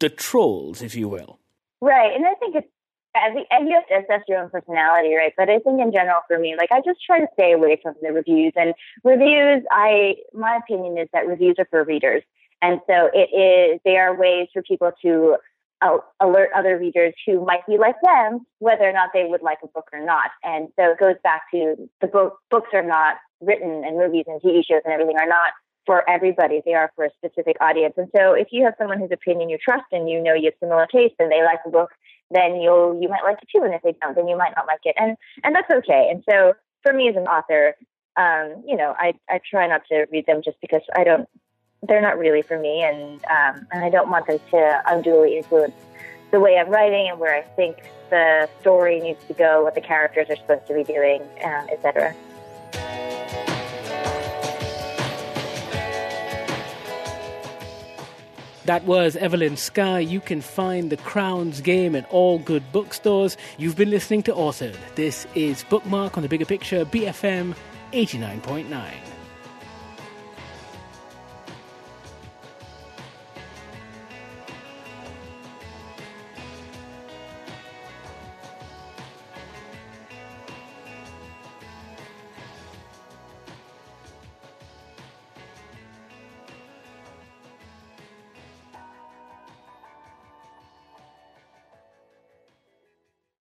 the 0.00 0.08
trolls, 0.08 0.82
if 0.82 0.94
you 0.94 1.08
will. 1.08 1.38
Right. 1.80 2.14
And 2.14 2.26
I 2.26 2.34
think 2.34 2.56
it's, 2.56 2.68
I 3.16 3.28
and 3.50 3.68
you 3.68 3.74
have 3.74 3.86
to 3.86 4.04
assess 4.04 4.24
your 4.26 4.42
own 4.42 4.50
personality, 4.50 5.14
right? 5.14 5.32
But 5.36 5.48
I 5.48 5.60
think 5.60 5.80
in 5.80 5.92
general 5.92 6.20
for 6.26 6.38
me, 6.38 6.56
like 6.58 6.72
I 6.72 6.80
just 6.84 7.00
try 7.04 7.20
to 7.20 7.26
stay 7.34 7.52
away 7.52 7.78
from 7.80 7.94
the 8.02 8.12
reviews 8.12 8.52
and 8.56 8.74
reviews. 9.04 9.64
I, 9.70 10.16
my 10.32 10.56
opinion 10.56 10.98
is 10.98 11.08
that 11.12 11.26
reviews 11.26 11.56
are 11.58 11.66
for 11.70 11.84
readers. 11.84 12.22
And 12.60 12.80
so 12.86 13.10
it 13.12 13.30
is, 13.32 13.80
they 13.84 13.96
are 13.98 14.16
ways 14.16 14.48
for 14.52 14.62
people 14.62 14.90
to 15.02 15.36
uh, 15.80 15.98
alert 16.20 16.50
other 16.56 16.78
readers 16.78 17.14
who 17.26 17.44
might 17.44 17.64
be 17.66 17.78
like 17.78 17.96
them, 18.02 18.46
whether 18.58 18.88
or 18.88 18.92
not 18.92 19.10
they 19.12 19.24
would 19.24 19.42
like 19.42 19.58
a 19.62 19.68
book 19.68 19.88
or 19.92 20.04
not. 20.04 20.30
And 20.42 20.68
so 20.76 20.92
it 20.92 20.98
goes 20.98 21.16
back 21.22 21.42
to 21.52 21.76
the 22.00 22.06
book, 22.06 22.38
books 22.50 22.70
are 22.72 22.82
not 22.82 23.16
written 23.40 23.84
and 23.84 23.96
movies 23.96 24.24
and 24.26 24.40
TV 24.40 24.62
shows 24.68 24.80
and 24.84 24.92
everything 24.92 25.16
are 25.18 25.28
not 25.28 25.52
for 25.86 26.08
everybody. 26.08 26.62
They 26.64 26.74
are 26.74 26.90
for 26.96 27.04
a 27.04 27.10
specific 27.18 27.56
audience. 27.60 27.94
And 27.96 28.08
so 28.16 28.32
if 28.32 28.48
you 28.50 28.64
have 28.64 28.74
someone 28.78 28.98
whose 28.98 29.12
opinion 29.12 29.48
you 29.48 29.58
trust 29.58 29.86
and 29.92 30.08
you 30.08 30.22
know 30.22 30.34
you 30.34 30.46
have 30.46 30.54
similar 30.60 30.86
taste 30.86 31.14
and 31.18 31.30
they 31.30 31.42
like 31.42 31.60
the 31.64 31.70
book, 31.70 31.90
then 32.30 32.56
you'll 32.56 33.00
you 33.00 33.08
might 33.08 33.24
like 33.24 33.38
it 33.42 33.48
too. 33.54 33.64
And 33.64 33.74
if 33.74 33.82
they 33.82 33.94
don't, 34.00 34.14
then 34.14 34.28
you 34.28 34.36
might 34.36 34.52
not 34.56 34.66
like 34.66 34.80
it. 34.84 34.94
And 34.98 35.16
and 35.42 35.54
that's 35.54 35.70
okay. 35.70 36.08
And 36.10 36.24
so 36.28 36.54
for 36.82 36.92
me 36.92 37.08
as 37.08 37.16
an 37.16 37.26
author, 37.26 37.74
um, 38.16 38.62
you 38.66 38.76
know, 38.76 38.94
I, 38.98 39.14
I 39.28 39.40
try 39.48 39.66
not 39.66 39.82
to 39.90 40.06
read 40.12 40.26
them 40.26 40.42
just 40.44 40.60
because 40.60 40.82
I 40.94 41.04
don't 41.04 41.28
they're 41.86 42.00
not 42.00 42.18
really 42.18 42.42
for 42.42 42.58
me, 42.58 42.82
and 42.82 43.22
um, 43.26 43.66
and 43.72 43.84
I 43.84 43.90
don't 43.90 44.10
want 44.10 44.26
them 44.26 44.38
to 44.50 44.82
unduly 44.86 45.36
influence 45.36 45.74
the 46.30 46.40
way 46.40 46.56
I'm 46.58 46.68
writing 46.68 47.08
and 47.10 47.20
where 47.20 47.34
I 47.34 47.42
think 47.42 47.76
the 48.10 48.48
story 48.60 49.00
needs 49.00 49.22
to 49.28 49.34
go, 49.34 49.62
what 49.62 49.74
the 49.74 49.80
characters 49.80 50.28
are 50.30 50.36
supposed 50.36 50.66
to 50.66 50.74
be 50.74 50.84
doing, 50.84 51.22
um, 51.44 51.68
etc. 51.70 52.14
That 58.64 58.84
was 58.84 59.14
Evelyn 59.16 59.58
Skye. 59.58 59.98
You 60.00 60.20
can 60.20 60.40
find 60.40 60.90
The 60.90 60.96
Crown's 60.96 61.60
Game 61.60 61.94
at 61.94 62.08
all 62.10 62.38
good 62.38 62.62
bookstores. 62.72 63.36
You've 63.58 63.76
been 63.76 63.90
listening 63.90 64.22
to 64.22 64.32
Authored. 64.32 64.76
This 64.94 65.26
is 65.34 65.64
Bookmark 65.64 66.16
on 66.16 66.22
the 66.22 66.30
Bigger 66.30 66.46
Picture, 66.46 66.86
BFM 66.86 67.54
89.9. 67.92 69.23